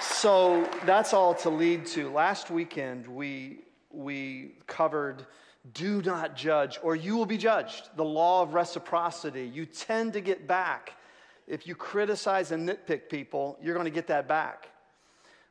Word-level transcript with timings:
So 0.00 0.68
that's 0.86 1.12
all 1.12 1.34
to 1.34 1.50
lead 1.50 1.86
to. 1.86 2.10
Last 2.10 2.50
weekend, 2.50 3.06
we, 3.06 3.60
we 3.90 4.52
covered 4.66 5.26
do 5.74 6.00
not 6.02 6.36
judge, 6.36 6.78
or 6.82 6.96
you 6.96 7.16
will 7.16 7.26
be 7.26 7.36
judged. 7.36 7.90
The 7.96 8.04
law 8.04 8.42
of 8.42 8.54
reciprocity. 8.54 9.44
You 9.46 9.66
tend 9.66 10.14
to 10.14 10.20
get 10.20 10.46
back. 10.46 10.94
If 11.46 11.66
you 11.66 11.74
criticize 11.74 12.50
and 12.50 12.68
nitpick 12.68 13.08
people, 13.08 13.58
you're 13.62 13.74
going 13.74 13.84
to 13.84 13.90
get 13.90 14.06
that 14.06 14.26
back. 14.26 14.68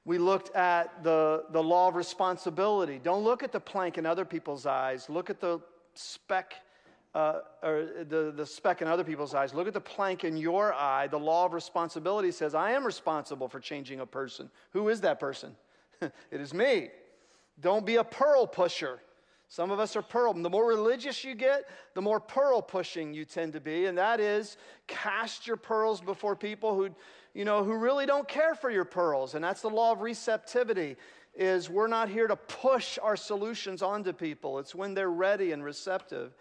We 0.06 0.18
looked 0.18 0.56
at 0.56 1.04
the, 1.04 1.44
the 1.52 1.62
law 1.62 1.90
of 1.90 1.96
responsibility. 1.96 3.00
Don't 3.04 3.24
look 3.24 3.44
at 3.44 3.52
the 3.52 3.60
plank 3.60 3.98
in 3.98 4.06
other 4.06 4.26
people's 4.26 4.66
eyes, 4.66 5.10
look 5.10 5.30
at 5.30 5.40
the 5.40 5.60
speck. 5.94 6.56
Uh, 7.16 7.40
or 7.64 7.88
the, 8.08 8.32
the 8.36 8.46
speck 8.46 8.84
in 8.84 8.88
other 8.88 9.04
people's 9.04 9.34
eyes. 9.34 9.52
Look 9.52 9.68
at 9.68 9.74
the 9.74 9.82
plank 9.82 10.24
in 10.24 10.38
your 10.38 10.74
eye. 10.76 11.08
The 11.08 11.18
law 11.18 11.46
of 11.46 11.54
responsibility 11.54 12.32
says, 12.32 12.54
I 12.54 12.72
am 12.74 12.86
responsible 12.86 13.50
for 13.50 13.60
changing 13.60 14.00
a 14.00 14.06
person. 14.06 14.52
Who 14.74 14.90
is 14.90 15.02
that 15.02 15.20
person? 15.20 15.56
it 16.02 16.14
is 16.32 16.54
me. 16.54 16.90
Don't 17.60 17.84
be 17.84 17.96
a 17.96 18.04
pearl 18.04 18.46
pusher. 18.46 19.00
Some 19.48 19.72
of 19.72 19.80
us 19.80 19.96
are 19.96 20.04
pearl. 20.04 20.34
The 20.34 20.50
more 20.50 20.68
religious 20.68 21.24
you 21.24 21.34
get, 21.34 21.68
the 21.96 22.02
more 22.02 22.20
pearl 22.20 22.62
pushing 22.62 23.16
you 23.16 23.26
tend 23.26 23.54
to 23.54 23.60
be. 23.60 23.88
And 23.88 23.98
that 23.98 24.20
is 24.20 24.58
cast 24.86 25.48
your 25.48 25.58
pearls 25.58 26.02
before 26.02 26.36
people 26.36 26.76
who, 26.76 26.90
you 27.34 27.46
know, 27.46 27.64
who 27.64 27.76
really 27.76 28.06
don't 28.06 28.28
care 28.28 28.54
for 28.54 28.70
your 28.70 28.86
pearls. 28.86 29.34
And 29.34 29.44
that's 29.44 29.62
the 29.62 29.70
law 29.70 29.92
of 29.92 30.02
receptivity 30.02 30.96
is 31.36 31.70
we're 31.70 31.88
not 31.88 32.10
here 32.10 32.28
to 32.28 32.36
push 32.36 33.00
our 33.02 33.16
solutions 33.16 33.82
onto 33.82 34.14
people. 34.14 34.60
It's 34.60 34.76
when 34.76 34.94
they're 34.94 35.10
ready 35.10 35.52
and 35.52 35.64
receptive. 35.64 36.36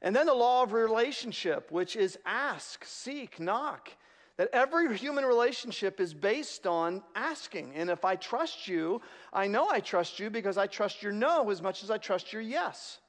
And 0.00 0.14
then 0.14 0.26
the 0.26 0.34
law 0.34 0.62
of 0.62 0.72
relationship, 0.72 1.70
which 1.72 1.96
is 1.96 2.18
ask, 2.24 2.84
seek, 2.84 3.40
knock. 3.40 3.90
That 4.36 4.50
every 4.52 4.96
human 4.96 5.24
relationship 5.24 5.98
is 6.00 6.14
based 6.14 6.64
on 6.64 7.02
asking. 7.16 7.72
And 7.74 7.90
if 7.90 8.04
I 8.04 8.14
trust 8.14 8.68
you, 8.68 9.02
I 9.32 9.48
know 9.48 9.68
I 9.68 9.80
trust 9.80 10.20
you 10.20 10.30
because 10.30 10.56
I 10.56 10.68
trust 10.68 11.02
your 11.02 11.10
no 11.10 11.50
as 11.50 11.60
much 11.60 11.82
as 11.82 11.90
I 11.90 11.98
trust 11.98 12.32
your 12.32 12.42
yes. 12.42 13.00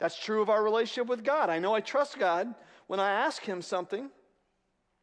That's 0.00 0.18
true 0.18 0.42
of 0.42 0.50
our 0.50 0.64
relationship 0.64 1.06
with 1.06 1.22
God. 1.22 1.50
I 1.50 1.60
know 1.60 1.72
I 1.72 1.80
trust 1.80 2.18
God 2.18 2.52
when 2.88 2.98
I 2.98 3.10
ask 3.10 3.42
Him 3.42 3.62
something, 3.62 4.10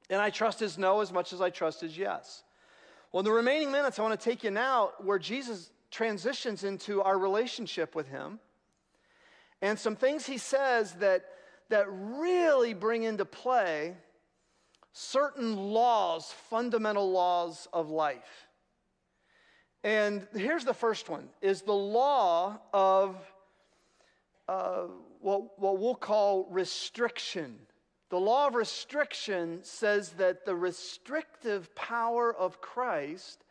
and 0.10 0.22
I 0.22 0.30
trust 0.30 0.60
His 0.60 0.78
no 0.78 1.00
as 1.00 1.14
much 1.14 1.32
as 1.32 1.42
I 1.42 1.50
trust 1.50 1.80
His 1.82 1.98
yes. 1.98 2.44
Well, 3.12 3.20
in 3.20 3.26
the 3.26 3.32
remaining 3.32 3.72
minutes, 3.72 3.98
I 3.98 4.02
want 4.02 4.20
to 4.20 4.24
take 4.24 4.44
you 4.44 4.52
now 4.52 4.92
where 5.00 5.20
Jesus 5.20 5.72
transitions 5.92 6.64
into 6.64 7.02
our 7.02 7.18
relationship 7.18 7.96
with 7.96 8.08
Him 8.08 8.40
and 9.64 9.80
some 9.80 9.96
things 9.96 10.26
He 10.26 10.38
says 10.38 10.92
that, 10.96 11.26
that 11.70 11.88
really 11.90 12.74
bring 12.74 13.04
into 13.04 13.26
play 13.26 13.96
certain 14.92 15.56
laws, 15.56 16.32
fundamental 16.50 17.12
laws 17.12 17.68
of 17.72 17.90
life. 17.90 18.48
And 19.84 20.28
here's 20.36 20.66
the 20.66 20.74
first 20.74 21.10
one 21.10 21.30
is 21.42 21.62
the 21.62 21.72
law 21.74 22.60
of 22.74 23.16
uh, 24.50 24.88
what, 25.22 25.58
what 25.58 25.80
we'll 25.80 25.96
call 25.96 26.46
restriction. 26.52 27.58
The 28.10 28.20
law 28.20 28.48
of 28.48 28.56
restriction 28.56 29.60
says 29.64 30.10
that 30.18 30.46
the 30.46 30.56
restrictive 30.56 31.74
power 31.74 32.36
of 32.36 32.60
Christ 32.60 33.46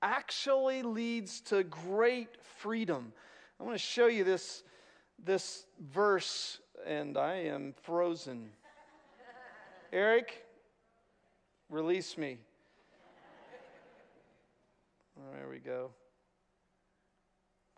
actually 0.00 0.82
leads 0.82 1.42
to 1.42 1.62
great 1.64 2.42
freedom. 2.58 3.12
I 3.60 3.64
want 3.64 3.74
to 3.74 3.78
show 3.78 4.06
you 4.06 4.24
this, 4.24 4.62
this 5.24 5.66
verse, 5.78 6.60
and 6.86 7.16
I 7.16 7.34
am 7.34 7.74
frozen. 7.82 8.50
Eric, 9.92 10.46
Release 11.70 12.18
me. 12.18 12.36
There 15.36 15.48
we 15.48 15.60
go. 15.60 15.90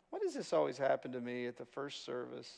Why 0.08 0.18
does 0.18 0.32
this 0.32 0.54
always 0.54 0.78
happen 0.78 1.12
to 1.12 1.20
me 1.20 1.46
at 1.46 1.58
the 1.58 1.66
first 1.66 2.06
service? 2.06 2.50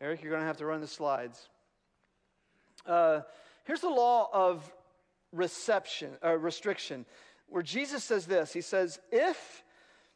Eric, 0.00 0.20
you're 0.22 0.30
going 0.30 0.42
to 0.42 0.46
have 0.46 0.56
to 0.56 0.66
run 0.66 0.80
the 0.80 0.88
slides. 0.88 1.48
Uh, 2.84 3.20
here's 3.64 3.82
the 3.82 3.88
law 3.88 4.28
of 4.32 4.72
reception, 5.30 6.10
uh, 6.24 6.36
restriction, 6.36 7.06
where 7.46 7.62
Jesus 7.62 8.02
says 8.02 8.26
this. 8.26 8.52
He 8.52 8.62
says, 8.62 8.98
"If 9.12 9.62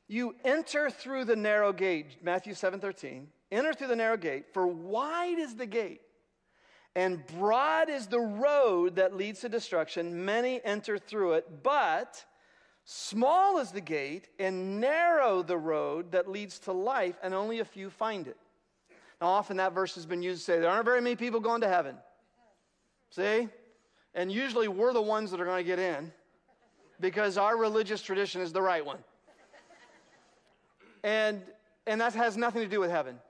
you 0.06 0.36
enter 0.44 0.90
through 0.90 1.24
the 1.24 1.36
narrow 1.36 1.72
gate, 1.72 2.22
Matthew 2.22 2.54
7:13, 2.54 3.32
enter 3.50 3.72
through 3.72 3.88
the 3.88 3.96
narrow 3.96 4.16
gate, 4.16 4.52
for 4.52 4.66
wide 4.66 5.38
is 5.38 5.56
the 5.56 5.66
gate." 5.66 6.02
And 6.94 7.26
broad 7.26 7.88
is 7.88 8.06
the 8.06 8.20
road 8.20 8.96
that 8.96 9.16
leads 9.16 9.40
to 9.40 9.48
destruction. 9.48 10.24
Many 10.24 10.64
enter 10.64 10.96
through 10.96 11.34
it, 11.34 11.62
but 11.62 12.24
small 12.84 13.58
is 13.58 13.72
the 13.72 13.80
gate 13.80 14.28
and 14.38 14.80
narrow 14.80 15.42
the 15.42 15.58
road 15.58 16.12
that 16.12 16.28
leads 16.28 16.58
to 16.60 16.72
life, 16.72 17.18
and 17.22 17.34
only 17.34 17.58
a 17.58 17.64
few 17.64 17.90
find 17.90 18.28
it. 18.28 18.36
Now, 19.20 19.28
often 19.28 19.56
that 19.56 19.72
verse 19.72 19.94
has 19.94 20.06
been 20.06 20.22
used 20.22 20.40
to 20.40 20.52
say 20.52 20.60
there 20.60 20.70
aren't 20.70 20.84
very 20.84 21.00
many 21.00 21.16
people 21.16 21.40
going 21.40 21.62
to 21.62 21.68
heaven. 21.68 21.98
See? 23.10 23.48
And 24.14 24.30
usually 24.30 24.68
we're 24.68 24.92
the 24.92 25.02
ones 25.02 25.30
that 25.30 25.40
are 25.40 25.44
going 25.44 25.64
to 25.64 25.66
get 25.66 25.78
in 25.78 26.12
because 27.00 27.36
our 27.38 27.56
religious 27.56 28.02
tradition 28.02 28.40
is 28.40 28.52
the 28.52 28.62
right 28.62 28.84
one. 28.84 29.02
And, 31.04 31.42
and 31.86 32.00
that 32.00 32.14
has 32.14 32.36
nothing 32.36 32.62
to 32.62 32.68
do 32.68 32.80
with 32.80 32.90
heaven. 32.90 33.20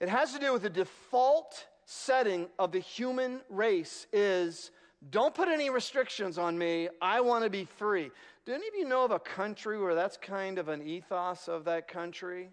It 0.00 0.08
has 0.08 0.32
to 0.32 0.38
do 0.38 0.52
with 0.54 0.62
the 0.62 0.70
default 0.70 1.66
setting 1.84 2.46
of 2.58 2.72
the 2.72 2.78
human 2.78 3.40
race 3.50 4.06
is 4.12 4.70
don't 5.10 5.34
put 5.34 5.48
any 5.48 5.68
restrictions 5.68 6.38
on 6.38 6.56
me. 6.56 6.88
I 7.02 7.20
want 7.20 7.44
to 7.44 7.50
be 7.50 7.64
free. 7.64 8.10
Do 8.46 8.52
any 8.52 8.66
of 8.66 8.74
you 8.74 8.88
know 8.88 9.04
of 9.04 9.10
a 9.10 9.18
country 9.18 9.80
where 9.80 9.94
that's 9.94 10.16
kind 10.16 10.58
of 10.58 10.68
an 10.68 10.82
ethos 10.82 11.48
of 11.48 11.64
that 11.64 11.88
country? 11.88 12.50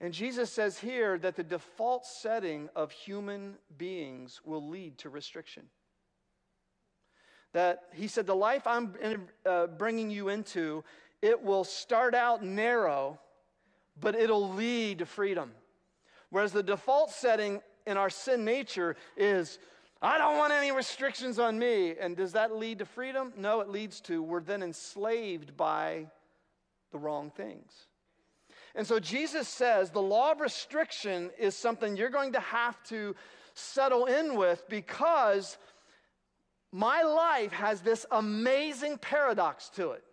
And 0.00 0.12
Jesus 0.12 0.52
says 0.52 0.78
here 0.78 1.18
that 1.18 1.36
the 1.36 1.42
default 1.42 2.06
setting 2.06 2.68
of 2.76 2.92
human 2.92 3.56
beings 3.76 4.40
will 4.44 4.68
lead 4.68 4.98
to 4.98 5.08
restriction. 5.08 5.64
That 7.52 7.84
he 7.92 8.06
said, 8.06 8.26
the 8.26 8.36
life 8.36 8.66
I'm 8.66 8.94
uh, 9.44 9.66
bringing 9.66 10.10
you 10.10 10.28
into, 10.28 10.84
it 11.22 11.42
will 11.42 11.64
start 11.64 12.14
out 12.14 12.44
narrow, 12.44 13.18
but 14.00 14.14
it'll 14.14 14.50
lead 14.50 14.98
to 14.98 15.06
freedom. 15.06 15.52
Whereas 16.30 16.52
the 16.52 16.62
default 16.62 17.10
setting 17.10 17.60
in 17.86 17.96
our 17.96 18.10
sin 18.10 18.44
nature 18.44 18.96
is, 19.16 19.58
I 20.00 20.18
don't 20.18 20.36
want 20.36 20.52
any 20.52 20.70
restrictions 20.70 21.38
on 21.38 21.58
me. 21.58 21.94
And 21.98 22.16
does 22.16 22.32
that 22.32 22.54
lead 22.54 22.78
to 22.80 22.84
freedom? 22.84 23.32
No, 23.36 23.60
it 23.60 23.68
leads 23.68 24.00
to 24.02 24.22
we're 24.22 24.40
then 24.40 24.62
enslaved 24.62 25.56
by 25.56 26.06
the 26.92 26.98
wrong 26.98 27.30
things. 27.30 27.72
And 28.74 28.86
so 28.86 29.00
Jesus 29.00 29.48
says 29.48 29.90
the 29.90 30.02
law 30.02 30.32
of 30.32 30.40
restriction 30.40 31.30
is 31.38 31.56
something 31.56 31.96
you're 31.96 32.10
going 32.10 32.34
to 32.34 32.40
have 32.40 32.80
to 32.84 33.16
settle 33.54 34.06
in 34.06 34.36
with 34.36 34.68
because 34.68 35.58
my 36.70 37.02
life 37.02 37.50
has 37.52 37.80
this 37.80 38.06
amazing 38.10 38.98
paradox 38.98 39.68
to 39.70 39.92
it. 39.92 40.04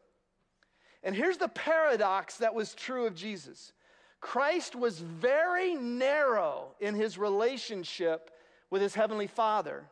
And 1.06 1.16
here's 1.16 1.38
the 1.38 1.48
paradox 1.48 2.38
that 2.38 2.54
was 2.54 2.74
true 2.74 3.06
of 3.06 3.16
Jesus 3.16 3.72
Christ 4.20 4.76
was 4.76 5.00
very 5.00 5.76
narrow 5.76 6.70
in 6.80 6.96
his 6.96 7.18
relationship 7.18 8.32
with 8.72 8.82
his 8.82 8.96
heavenly 8.96 9.28
Father 9.28 9.86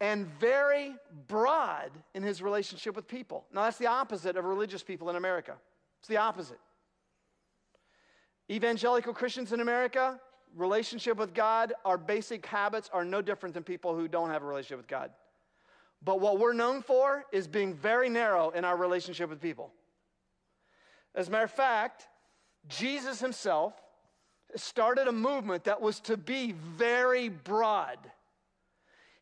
and 0.00 0.26
very 0.38 0.94
broad 1.26 1.90
in 2.14 2.22
his 2.22 2.42
relationship 2.42 2.94
with 2.94 3.08
people. 3.08 3.46
Now, 3.52 3.62
that's 3.62 3.78
the 3.78 3.86
opposite 3.86 4.36
of 4.36 4.44
religious 4.44 4.82
people 4.82 5.08
in 5.08 5.16
America. 5.16 5.54
It's 5.98 6.08
the 6.08 6.18
opposite. 6.18 6.60
Evangelical 8.50 9.14
Christians 9.14 9.52
in 9.52 9.60
America, 9.60 10.20
relationship 10.54 11.16
with 11.16 11.34
God, 11.34 11.72
our 11.84 11.98
basic 11.98 12.44
habits 12.46 12.90
are 12.92 13.04
no 13.04 13.22
different 13.22 13.54
than 13.54 13.64
people 13.64 13.96
who 13.96 14.06
don't 14.08 14.30
have 14.30 14.42
a 14.42 14.46
relationship 14.46 14.78
with 14.78 14.88
God. 14.88 15.10
But 16.04 16.20
what 16.20 16.38
we're 16.38 16.52
known 16.52 16.82
for 16.82 17.24
is 17.32 17.48
being 17.48 17.74
very 17.74 18.08
narrow 18.08 18.50
in 18.50 18.64
our 18.64 18.76
relationship 18.76 19.30
with 19.30 19.40
people. 19.40 19.72
As 21.18 21.26
a 21.26 21.32
matter 21.32 21.44
of 21.44 21.50
fact, 21.50 22.06
Jesus 22.68 23.18
himself 23.18 23.74
started 24.54 25.08
a 25.08 25.12
movement 25.12 25.64
that 25.64 25.80
was 25.80 25.98
to 26.02 26.16
be 26.16 26.52
very 26.52 27.28
broad. 27.28 27.98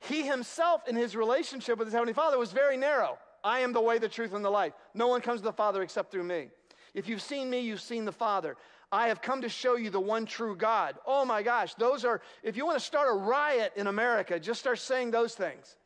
He 0.01 0.27
himself, 0.27 0.87
in 0.87 0.95
his 0.95 1.17
relationship 1.17 1.79
with 1.79 1.89
his 1.89 1.95
Heavenly 1.95 2.13
Father, 2.13 2.37
was 2.37 2.53
very 2.53 2.77
narrow. 2.77 3.17
I 3.43 3.61
am 3.61 3.73
the 3.73 3.81
way, 3.81 3.97
the 3.97 4.11
truth, 4.11 4.35
and 4.35 4.45
the 4.45 4.51
life. 4.51 4.75
No 4.93 5.09
one 5.09 5.23
comes 5.23 5.41
to 5.41 5.45
the 5.45 5.55
Father 5.55 5.83
except 5.83 6.13
through 6.13 6.25
me. 6.25 6.49
If 6.93 7.09
you've 7.09 7.23
seen 7.23 7.49
me, 7.49 7.61
you've 7.61 7.81
seen 7.81 8.05
the 8.05 8.13
Father. 8.13 8.59
I 8.93 9.09
have 9.09 9.23
come 9.23 9.41
to 9.41 9.49
show 9.49 9.77
you 9.77 9.89
the 9.89 9.99
one 9.99 10.27
true 10.27 10.55
God. 10.55 10.97
Oh 11.07 11.25
my 11.25 11.43
gosh, 11.43 11.75
those 11.77 12.05
are, 12.05 12.21
if 12.43 12.59
you 12.59 12.67
want 12.67 12.79
to 12.79 12.85
start 12.85 13.09
a 13.11 13.17
riot 13.17 13.73
in 13.75 13.87
America, 13.87 14.39
just 14.39 14.61
start 14.61 14.81
saying 14.81 15.13
those 15.13 15.35
things. 15.35 15.77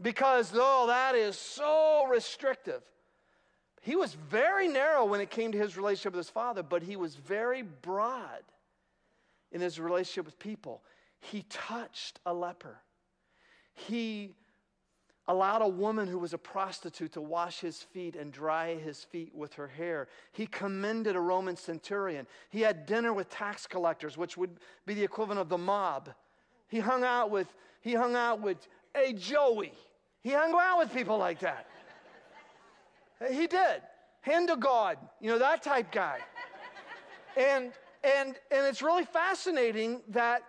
Because, 0.00 0.52
oh, 0.54 0.86
that 0.86 1.16
is 1.16 1.36
so 1.36 2.06
restrictive. 2.08 2.82
He 3.82 3.96
was 3.96 4.14
very 4.14 4.68
narrow 4.68 5.04
when 5.04 5.20
it 5.20 5.28
came 5.28 5.52
to 5.52 5.58
his 5.58 5.76
relationship 5.76 6.12
with 6.12 6.26
his 6.26 6.30
father, 6.30 6.62
but 6.62 6.82
he 6.82 6.94
was 6.94 7.16
very 7.16 7.62
broad 7.62 8.42
in 9.50 9.60
his 9.60 9.78
relationship 9.80 10.24
with 10.24 10.38
people. 10.38 10.82
He 11.18 11.44
touched 11.50 12.20
a 12.24 12.32
leper. 12.32 12.78
He 13.74 14.30
allowed 15.26 15.62
a 15.62 15.68
woman 15.68 16.06
who 16.06 16.18
was 16.18 16.32
a 16.32 16.38
prostitute 16.38 17.12
to 17.12 17.20
wash 17.20 17.58
his 17.58 17.82
feet 17.82 18.14
and 18.14 18.32
dry 18.32 18.76
his 18.76 19.02
feet 19.02 19.34
with 19.34 19.54
her 19.54 19.66
hair. 19.68 20.06
He 20.30 20.46
commended 20.46 21.16
a 21.16 21.20
Roman 21.20 21.56
centurion. 21.56 22.28
He 22.50 22.60
had 22.60 22.86
dinner 22.86 23.12
with 23.12 23.30
tax 23.30 23.66
collectors, 23.66 24.16
which 24.16 24.36
would 24.36 24.60
be 24.86 24.94
the 24.94 25.04
equivalent 25.04 25.40
of 25.40 25.48
the 25.48 25.58
mob. 25.58 26.10
He 26.68 26.78
hung 26.78 27.02
out 27.02 27.30
with, 27.30 27.52
he 27.80 27.94
hung 27.94 28.14
out 28.14 28.40
with, 28.40 28.68
a 28.94 29.12
Joey. 29.12 29.72
He 30.22 30.30
hung 30.30 30.54
out 30.54 30.78
with 30.78 30.92
people 30.92 31.18
like 31.18 31.40
that. 31.40 31.66
He 33.30 33.46
did. 33.46 33.82
Hand 34.20 34.48
to 34.48 34.56
God, 34.56 34.98
you 35.20 35.30
know, 35.30 35.38
that 35.38 35.62
type 35.62 35.90
guy. 35.90 36.18
And, 37.36 37.72
and, 38.04 38.36
and 38.50 38.66
it's 38.66 38.82
really 38.82 39.04
fascinating 39.04 40.02
that 40.08 40.42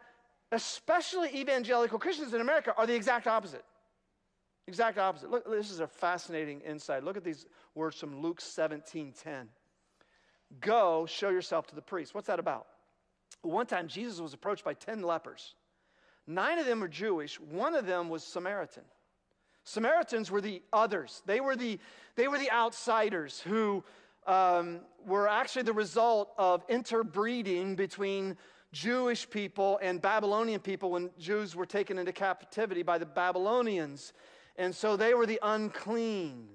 especially 0.51 1.29
evangelical 1.35 1.97
Christians 1.97 2.33
in 2.33 2.41
America 2.41 2.73
are 2.77 2.85
the 2.85 2.95
exact 2.95 3.25
opposite. 3.25 3.63
Exact 4.67 4.97
opposite. 4.97 5.29
Look, 5.29 5.49
this 5.49 5.71
is 5.71 5.79
a 5.79 5.87
fascinating 5.87 6.61
insight. 6.61 7.03
Look 7.03 7.17
at 7.17 7.23
these 7.23 7.47
words 7.75 7.97
from 7.97 8.21
Luke 8.21 8.39
17 8.39 9.13
10. 9.13 9.49
Go 10.61 11.05
show 11.05 11.29
yourself 11.29 11.67
to 11.67 11.75
the 11.75 11.81
priest. 11.81 12.13
What's 12.13 12.27
that 12.27 12.39
about? 12.39 12.67
One 13.41 13.65
time, 13.65 13.87
Jesus 13.87 14.19
was 14.19 14.33
approached 14.33 14.63
by 14.63 14.73
10 14.73 15.01
lepers. 15.01 15.55
Nine 16.27 16.59
of 16.59 16.65
them 16.65 16.79
were 16.79 16.87
Jewish, 16.87 17.39
one 17.39 17.75
of 17.75 17.85
them 17.85 18.07
was 18.07 18.23
Samaritan. 18.23 18.83
Samaritans 19.63 20.29
were 20.29 20.41
the 20.41 20.61
others, 20.71 21.21
they 21.25 21.39
were 21.39 21.55
the, 21.55 21.79
they 22.15 22.27
were 22.27 22.37
the 22.37 22.51
outsiders 22.51 23.39
who 23.39 23.83
um, 24.27 24.81
were 25.05 25.27
actually 25.27 25.63
the 25.63 25.73
result 25.73 26.33
of 26.37 26.63
interbreeding 26.69 27.75
between 27.75 28.37
Jewish 28.71 29.29
people 29.29 29.79
and 29.81 30.01
Babylonian 30.01 30.59
people 30.59 30.91
when 30.91 31.11
Jews 31.19 31.55
were 31.55 31.65
taken 31.65 31.97
into 31.97 32.11
captivity 32.11 32.83
by 32.83 32.97
the 32.97 33.05
Babylonians. 33.05 34.13
And 34.55 34.75
so 34.75 34.97
they 34.97 35.13
were 35.13 35.25
the 35.25 35.39
unclean. 35.43 36.47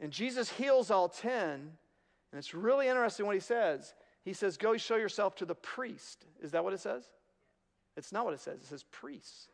And 0.00 0.12
Jesus 0.12 0.48
heals 0.50 0.90
all 0.90 1.08
10. 1.08 1.30
And 1.30 2.38
it's 2.38 2.54
really 2.54 2.88
interesting 2.88 3.26
what 3.26 3.34
he 3.34 3.40
says. 3.40 3.94
He 4.24 4.32
says, 4.32 4.56
Go 4.56 4.76
show 4.76 4.96
yourself 4.96 5.34
to 5.36 5.44
the 5.44 5.54
priest. 5.54 6.26
Is 6.42 6.52
that 6.52 6.64
what 6.64 6.72
it 6.72 6.80
says? 6.80 7.04
It's 7.96 8.12
not 8.12 8.24
what 8.24 8.34
it 8.34 8.40
says. 8.40 8.60
It 8.60 8.66
says 8.66 8.84
priests. 8.90 9.48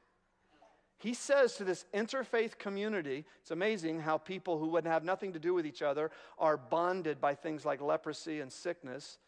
He 1.04 1.12
says 1.12 1.56
to 1.56 1.64
this 1.64 1.84
interfaith 1.92 2.56
community, 2.56 3.26
it's 3.42 3.50
amazing 3.50 4.00
how 4.00 4.16
people 4.16 4.58
who 4.58 4.68
would 4.68 4.86
have 4.86 5.04
nothing 5.04 5.34
to 5.34 5.38
do 5.38 5.52
with 5.52 5.66
each 5.66 5.82
other 5.82 6.10
are 6.38 6.56
bonded 6.56 7.20
by 7.20 7.34
things 7.34 7.66
like 7.66 7.82
leprosy 7.82 8.40
and 8.40 8.50
sickness. 8.50 9.18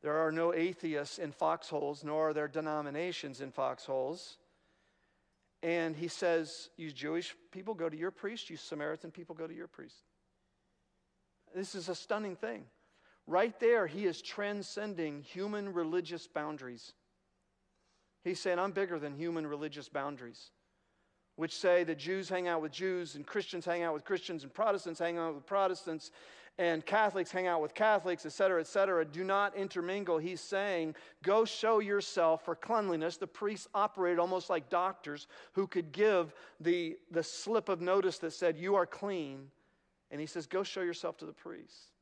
There 0.00 0.16
are 0.16 0.30
no 0.30 0.54
atheists 0.54 1.18
in 1.18 1.32
foxholes, 1.32 2.04
nor 2.04 2.28
are 2.28 2.32
there 2.32 2.46
denominations 2.46 3.40
in 3.40 3.50
foxholes. 3.50 4.38
And 5.60 5.96
he 5.96 6.06
says, 6.06 6.70
You 6.76 6.92
Jewish 6.92 7.34
people 7.50 7.74
go 7.74 7.88
to 7.88 7.96
your 7.96 8.12
priest, 8.12 8.48
you 8.48 8.56
Samaritan 8.56 9.10
people 9.10 9.34
go 9.34 9.48
to 9.48 9.54
your 9.54 9.66
priest. 9.66 10.04
This 11.52 11.74
is 11.74 11.88
a 11.88 11.96
stunning 11.96 12.36
thing. 12.36 12.62
Right 13.26 13.58
there, 13.58 13.88
he 13.88 14.06
is 14.06 14.22
transcending 14.22 15.22
human 15.22 15.72
religious 15.72 16.28
boundaries. 16.28 16.92
He's 18.22 18.38
saying, 18.38 18.60
I'm 18.60 18.70
bigger 18.70 19.00
than 19.00 19.16
human 19.16 19.48
religious 19.48 19.88
boundaries, 19.88 20.52
which 21.38 21.56
say 21.56 21.84
that 21.84 21.98
Jews 21.98 22.28
hang 22.28 22.48
out 22.48 22.60
with 22.60 22.72
Jews 22.72 23.14
and 23.14 23.24
Christians 23.24 23.64
hang 23.64 23.84
out 23.84 23.94
with 23.94 24.04
Christians 24.04 24.42
and 24.42 24.52
Protestants 24.52 24.98
hang 24.98 25.18
out 25.18 25.36
with 25.36 25.46
Protestants 25.46 26.10
and 26.58 26.84
Catholics 26.84 27.30
hang 27.30 27.46
out 27.46 27.62
with 27.62 27.74
Catholics, 27.74 28.26
et 28.26 28.32
cetera, 28.32 28.60
et 28.60 28.66
cetera, 28.66 29.04
do 29.04 29.22
not 29.22 29.54
intermingle. 29.54 30.18
He's 30.18 30.40
saying, 30.40 30.96
go 31.22 31.44
show 31.44 31.78
yourself 31.78 32.44
for 32.44 32.56
cleanliness. 32.56 33.16
The 33.16 33.28
priests 33.28 33.68
operated 33.72 34.18
almost 34.18 34.50
like 34.50 34.68
doctors 34.68 35.28
who 35.52 35.68
could 35.68 35.92
give 35.92 36.34
the, 36.58 36.96
the 37.12 37.22
slip 37.22 37.68
of 37.68 37.80
notice 37.80 38.18
that 38.18 38.32
said, 38.32 38.58
you 38.58 38.74
are 38.74 38.86
clean. 38.86 39.46
And 40.10 40.20
he 40.20 40.26
says, 40.26 40.48
go 40.48 40.64
show 40.64 40.80
yourself 40.80 41.16
to 41.18 41.26
the 41.26 41.32
priest. 41.32 41.92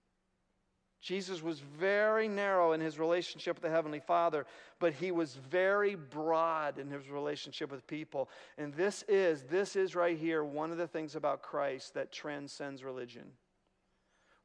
Jesus 1.06 1.41
was 1.41 1.61
very 1.61 2.26
narrow 2.26 2.73
in 2.73 2.81
his 2.81 2.99
relationship 2.99 3.55
with 3.55 3.62
the 3.62 3.70
Heavenly 3.70 4.00
Father, 4.00 4.44
but 4.81 4.93
he 4.93 5.12
was 5.12 5.37
very 5.37 5.94
broad 5.94 6.81
in 6.81 6.91
his 6.91 7.08
relationship 7.08 7.70
with 7.70 7.87
people. 7.87 8.29
And 8.58 8.75
this 8.75 9.05
is, 9.06 9.43
this 9.43 9.76
is 9.76 9.94
right 9.94 10.19
here 10.19 10.43
one 10.43 10.73
of 10.73 10.79
the 10.79 10.88
things 10.88 11.14
about 11.14 11.43
Christ 11.43 11.94
that 11.94 12.11
transcends 12.11 12.82
religion. 12.82 13.23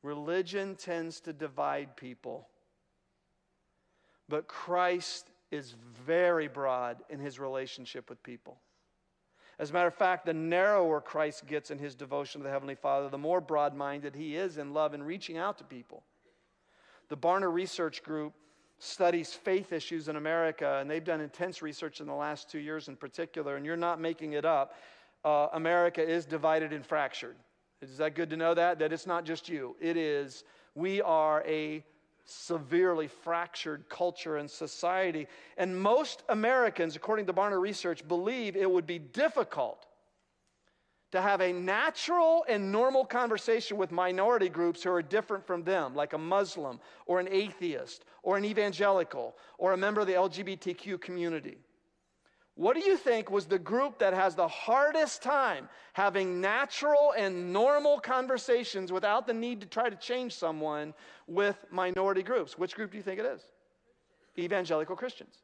Religion 0.03 0.75
tends 0.75 1.19
to 1.21 1.33
divide 1.33 1.97
people, 1.97 2.47
but 4.29 4.47
Christ 4.47 5.31
is 5.49 5.73
very 6.05 6.47
broad 6.47 6.97
in 7.09 7.19
his 7.19 7.39
relationship 7.39 8.07
with 8.07 8.21
people. 8.21 8.59
As 9.57 9.71
a 9.71 9.73
matter 9.73 9.87
of 9.87 9.95
fact, 9.95 10.27
the 10.27 10.33
narrower 10.33 11.01
Christ 11.01 11.47
gets 11.47 11.71
in 11.71 11.79
his 11.79 11.95
devotion 11.95 12.41
to 12.41 12.43
the 12.43 12.51
Heavenly 12.51 12.75
Father, 12.75 13.09
the 13.09 13.17
more 13.17 13.41
broad 13.41 13.75
minded 13.75 14.13
he 14.13 14.35
is 14.35 14.59
in 14.59 14.75
love 14.75 14.93
and 14.93 15.03
reaching 15.03 15.39
out 15.39 15.57
to 15.57 15.63
people. 15.63 16.03
The 17.11 17.17
Barna 17.17 17.51
Research 17.51 18.03
Group 18.03 18.31
studies 18.79 19.33
faith 19.33 19.73
issues 19.73 20.07
in 20.07 20.15
America, 20.15 20.77
and 20.79 20.89
they've 20.89 21.03
done 21.03 21.19
intense 21.19 21.61
research 21.61 21.99
in 21.99 22.07
the 22.07 22.13
last 22.13 22.49
two 22.49 22.59
years 22.59 22.87
in 22.87 22.95
particular, 22.95 23.57
and 23.57 23.65
you're 23.65 23.75
not 23.75 23.99
making 23.99 24.31
it 24.31 24.45
up. 24.45 24.75
Uh, 25.25 25.47
America 25.51 26.01
is 26.01 26.25
divided 26.25 26.71
and 26.71 26.85
fractured. 26.85 27.35
Is 27.81 27.97
that 27.97 28.15
good 28.15 28.29
to 28.29 28.37
know 28.37 28.53
that? 28.53 28.79
That 28.79 28.93
it's 28.93 29.05
not 29.05 29.25
just 29.25 29.49
you. 29.49 29.75
It 29.81 29.97
is, 29.97 30.45
we 30.73 31.01
are 31.01 31.43
a 31.45 31.83
severely 32.23 33.09
fractured 33.09 33.89
culture 33.89 34.37
and 34.37 34.49
society. 34.49 35.27
And 35.57 35.77
most 35.77 36.23
Americans, 36.29 36.95
according 36.95 37.25
to 37.25 37.33
Barna 37.33 37.59
Research, 37.59 38.07
believe 38.07 38.55
it 38.55 38.71
would 38.71 38.87
be 38.87 38.99
difficult 38.99 39.85
to 41.11 41.21
have 41.21 41.41
a 41.41 41.51
natural 41.51 42.45
and 42.47 42.71
normal 42.71 43.05
conversation 43.05 43.77
with 43.77 43.91
minority 43.91 44.49
groups 44.49 44.81
who 44.83 44.91
are 44.91 45.01
different 45.01 45.45
from 45.45 45.63
them, 45.63 45.93
like 45.93 46.13
a 46.13 46.17
Muslim 46.17 46.79
or 47.05 47.19
an 47.19 47.27
atheist 47.29 48.05
or 48.23 48.37
an 48.37 48.45
evangelical 48.45 49.35
or 49.57 49.73
a 49.73 49.77
member 49.77 50.01
of 50.01 50.07
the 50.07 50.13
LGBTQ 50.13 51.01
community. 51.01 51.57
What 52.55 52.75
do 52.75 52.81
you 52.81 52.97
think 52.97 53.31
was 53.31 53.45
the 53.45 53.59
group 53.59 53.99
that 53.99 54.13
has 54.13 54.35
the 54.35 54.47
hardest 54.47 55.23
time 55.23 55.69
having 55.93 56.41
natural 56.41 57.13
and 57.17 57.51
normal 57.51 57.99
conversations 57.99 58.91
without 58.91 59.25
the 59.25 59.33
need 59.33 59.61
to 59.61 59.67
try 59.67 59.89
to 59.89 59.95
change 59.95 60.35
someone 60.35 60.93
with 61.27 61.65
minority 61.71 62.23
groups? 62.23 62.57
Which 62.57 62.75
group 62.75 62.91
do 62.91 62.97
you 62.97 63.03
think 63.03 63.19
it 63.19 63.25
is? 63.25 63.41
Evangelical 64.37 64.95
Christians. 64.95 65.35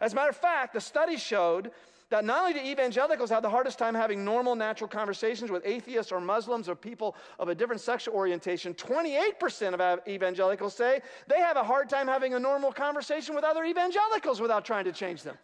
As 0.00 0.12
a 0.12 0.16
matter 0.16 0.30
of 0.30 0.36
fact, 0.36 0.72
the 0.72 0.80
study 0.80 1.16
showed 1.16 1.70
that 2.08 2.24
not 2.24 2.40
only 2.42 2.52
do 2.52 2.60
evangelicals 2.60 3.30
have 3.30 3.42
the 3.42 3.50
hardest 3.50 3.78
time 3.78 3.94
having 3.94 4.24
normal, 4.24 4.54
natural 4.54 4.88
conversations 4.88 5.50
with 5.50 5.62
atheists 5.66 6.12
or 6.12 6.20
Muslims 6.20 6.68
or 6.68 6.76
people 6.76 7.16
of 7.38 7.48
a 7.48 7.54
different 7.54 7.80
sexual 7.80 8.14
orientation, 8.14 8.74
28% 8.74 9.74
of 9.74 10.00
evangelicals 10.06 10.74
say 10.74 11.00
they 11.26 11.40
have 11.40 11.56
a 11.56 11.64
hard 11.64 11.88
time 11.88 12.06
having 12.06 12.34
a 12.34 12.38
normal 12.38 12.70
conversation 12.70 13.34
with 13.34 13.42
other 13.42 13.64
evangelicals 13.64 14.40
without 14.40 14.64
trying 14.64 14.84
to 14.84 14.92
change 14.92 15.22
them. 15.22 15.36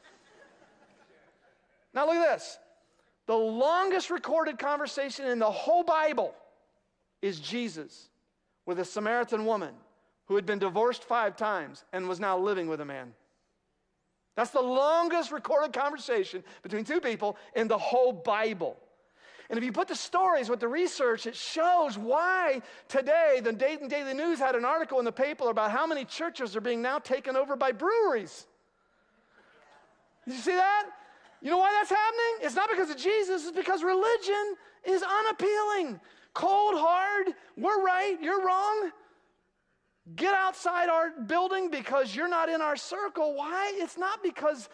Now, 1.95 2.07
look 2.07 2.17
at 2.17 2.35
this. 2.35 2.59
The 3.27 3.37
longest 3.37 4.11
recorded 4.11 4.59
conversation 4.59 5.27
in 5.27 5.39
the 5.39 5.51
whole 5.51 5.83
Bible 5.83 6.35
is 7.21 7.39
Jesus 7.39 8.09
with 8.67 8.79
a 8.79 8.85
Samaritan 8.85 9.45
woman 9.45 9.75
who 10.27 10.37
had 10.37 10.47
been 10.47 10.59
divorced 10.59 11.05
five 11.05 11.37
times 11.37 11.85
and 11.93 12.09
was 12.09 12.21
now 12.21 12.39
living 12.39 12.69
with 12.69 12.81
a 12.81 12.85
man. 12.85 13.13
That's 14.35 14.51
the 14.51 14.63
longest 14.63 15.31
recorded 15.31 15.73
conversation 15.73 16.43
between 16.63 16.85
two 16.85 17.01
people 17.01 17.37
in 17.55 17.69
the 17.69 17.79
whole 17.79 18.13
Bible. 18.13 18.79
And 19.51 19.59
if 19.59 19.65
you 19.65 19.73
put 19.73 19.89
the 19.89 19.95
stories 19.95 20.49
with 20.49 20.61
the 20.61 20.69
research, 20.69 21.27
it 21.27 21.37
shows 21.37 21.99
why 21.99 22.63
today 22.89 23.41
the 23.45 23.53
Dayton 23.53 23.89
Daily 23.89 24.15
News 24.15 24.39
had 24.39 24.55
an 24.55 24.65
article 24.65 24.99
in 24.99 25.05
the 25.05 25.13
paper 25.13 25.51
about 25.51 25.71
how 25.71 25.87
many 25.87 26.07
churches 26.07 26.57
are 26.57 26.63
being 26.63 26.81
now 26.81 26.99
taken 26.99 27.37
over 27.37 27.55
by 27.55 27.73
breweries. 27.73 28.47
Did 30.25 30.35
you 30.35 30.41
see 30.41 30.55
that? 30.55 30.87
You 31.43 31.51
know 31.51 31.59
why 31.59 31.73
that's 31.73 31.91
happening? 31.91 32.47
It's 32.47 32.55
not 32.55 32.71
because 32.71 32.89
of 32.89 32.97
Jesus, 32.97 33.43
it's 33.43 33.57
because 33.57 33.83
religion 33.83 34.57
is 34.85 35.03
unappealing. 35.03 36.01
Cold, 36.33 36.79
hard, 36.79 37.35
we're 37.59 37.85
right, 37.85 38.17
you're 38.23 38.47
wrong. 38.47 38.91
Get 40.17 40.35
outside 40.35 40.89
our 40.89 41.11
building 41.11 41.71
because 41.71 42.15
you're 42.15 42.29
not 42.29 42.49
in 42.49 42.61
our 42.61 42.77
circle. 42.77 43.35
Why? 43.37 43.73
It's 43.77 43.97
not 43.97 44.23
because 44.23 44.69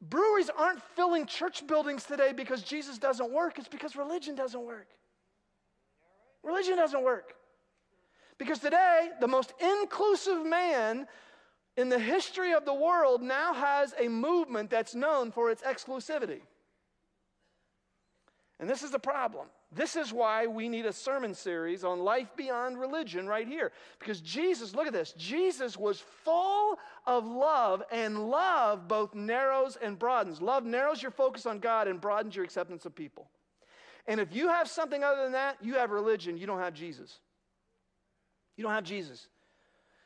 breweries 0.00 0.50
aren't 0.56 0.82
filling 0.96 1.26
church 1.26 1.66
buildings 1.66 2.04
today 2.04 2.32
because 2.32 2.62
Jesus 2.62 2.98
doesn't 2.98 3.32
work, 3.32 3.58
it's 3.58 3.68
because 3.68 3.94
religion 3.94 4.34
doesn't 4.34 4.60
work. 4.60 4.88
Religion 6.42 6.76
doesn't 6.76 7.02
work. 7.02 7.34
Because 8.38 8.58
today, 8.58 9.10
the 9.20 9.28
most 9.28 9.52
inclusive 9.60 10.44
man 10.44 11.06
in 11.76 11.88
the 11.88 11.98
history 11.98 12.52
of 12.52 12.64
the 12.64 12.74
world 12.74 13.22
now 13.22 13.54
has 13.54 13.94
a 14.00 14.08
movement 14.08 14.68
that's 14.68 14.96
known 14.96 15.30
for 15.30 15.50
its 15.50 15.62
exclusivity. 15.62 16.40
And 18.58 18.68
this 18.68 18.82
is 18.82 18.90
the 18.90 18.98
problem. 18.98 19.46
This 19.74 19.96
is 19.96 20.12
why 20.12 20.46
we 20.46 20.68
need 20.68 20.84
a 20.84 20.92
sermon 20.92 21.32
series 21.34 21.82
on 21.82 22.00
life 22.00 22.28
beyond 22.36 22.78
religion 22.78 23.26
right 23.26 23.48
here. 23.48 23.72
Because 23.98 24.20
Jesus, 24.20 24.74
look 24.74 24.86
at 24.86 24.92
this, 24.92 25.14
Jesus 25.16 25.78
was 25.78 26.00
full 26.24 26.78
of 27.06 27.24
love, 27.24 27.82
and 27.90 28.28
love 28.28 28.86
both 28.86 29.14
narrows 29.14 29.76
and 29.76 29.98
broadens. 29.98 30.42
Love 30.42 30.64
narrows 30.64 31.00
your 31.00 31.10
focus 31.10 31.46
on 31.46 31.58
God 31.58 31.88
and 31.88 32.00
broadens 32.00 32.36
your 32.36 32.44
acceptance 32.44 32.84
of 32.84 32.94
people. 32.94 33.30
And 34.06 34.20
if 34.20 34.34
you 34.34 34.48
have 34.48 34.68
something 34.68 35.02
other 35.02 35.22
than 35.22 35.32
that, 35.32 35.56
you 35.62 35.74
have 35.74 35.90
religion, 35.90 36.36
you 36.36 36.46
don't 36.46 36.60
have 36.60 36.74
Jesus. 36.74 37.20
You 38.56 38.64
don't 38.64 38.72
have 38.72 38.84
Jesus. 38.84 39.28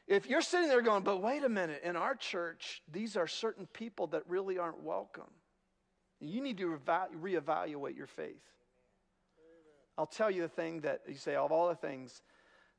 If 0.06 0.28
you're 0.28 0.42
sitting 0.42 0.68
there 0.68 0.82
going, 0.82 1.02
but 1.02 1.20
wait 1.20 1.42
a 1.42 1.49
minute, 1.49 1.82
in 1.82 1.96
our 1.96 2.14
church, 2.14 2.82
these 2.92 3.16
are 3.16 3.26
certain 3.26 3.66
people 3.73 4.06
that 4.08 4.23
really 4.28 4.58
aren't 4.58 4.82
welcome. 4.82 5.25
You 6.20 6.40
need 6.40 6.58
to 6.58 6.78
reevaluate 7.20 7.96
your 7.96 8.06
faith. 8.06 8.42
I'll 9.98 10.06
tell 10.06 10.30
you 10.30 10.42
the 10.42 10.48
thing 10.48 10.80
that 10.80 11.02
you 11.08 11.14
say, 11.14 11.34
of 11.36 11.52
all 11.52 11.68
the 11.68 11.74
things 11.74 12.22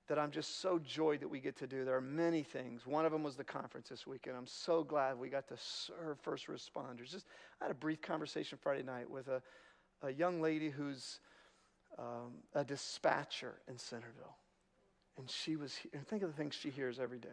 that 0.07 0.17
I'm 0.17 0.31
just 0.31 0.61
so 0.61 0.79
joyed 0.79 1.21
that 1.21 1.27
we 1.27 1.39
get 1.39 1.57
to 1.57 1.67
do, 1.67 1.83
there 1.83 1.95
are 1.95 2.01
many 2.01 2.43
things. 2.43 2.85
One 2.85 3.05
of 3.05 3.11
them 3.11 3.23
was 3.23 3.35
the 3.35 3.43
conference 3.43 3.89
this 3.89 4.07
weekend. 4.07 4.37
I'm 4.37 4.47
so 4.47 4.83
glad 4.83 5.17
we 5.17 5.29
got 5.29 5.47
to 5.49 5.57
serve 5.57 6.19
first 6.21 6.47
responders. 6.47 7.11
Just, 7.11 7.25
I 7.59 7.65
had 7.65 7.71
a 7.71 7.75
brief 7.75 8.01
conversation 8.01 8.57
Friday 8.61 8.83
night 8.83 9.09
with 9.09 9.27
a, 9.27 9.41
a 10.01 10.11
young 10.11 10.41
lady 10.41 10.69
who's 10.69 11.19
um, 11.99 12.35
a 12.53 12.63
dispatcher 12.63 13.55
in 13.67 13.77
Centerville. 13.77 14.37
And 15.17 15.29
she 15.29 15.55
was, 15.55 15.75
and 15.93 16.07
think 16.07 16.23
of 16.23 16.29
the 16.29 16.37
things 16.37 16.53
she 16.53 16.69
hears 16.69 16.99
every 16.99 17.19
day. 17.19 17.29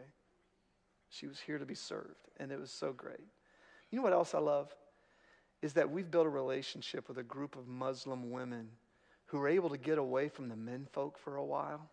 She 1.10 1.26
was 1.26 1.38
here 1.38 1.58
to 1.58 1.66
be 1.66 1.74
served, 1.74 2.28
and 2.38 2.50
it 2.50 2.58
was 2.58 2.70
so 2.70 2.92
great. 2.92 3.28
You 3.90 3.98
know 3.98 4.02
what 4.02 4.14
else 4.14 4.34
I 4.34 4.38
love? 4.38 4.74
Is 5.62 5.74
that 5.74 5.90
we've 5.90 6.10
built 6.10 6.26
a 6.26 6.30
relationship 6.30 7.08
with 7.08 7.18
a 7.18 7.22
group 7.22 7.56
of 7.56 7.68
Muslim 7.68 8.30
women 8.30 8.70
who 9.34 9.40
were 9.40 9.48
able 9.48 9.68
to 9.68 9.76
get 9.76 9.98
away 9.98 10.28
from 10.28 10.48
the 10.48 10.54
men 10.54 10.86
folk 10.92 11.18
for 11.18 11.34
a 11.34 11.44
while 11.44 11.90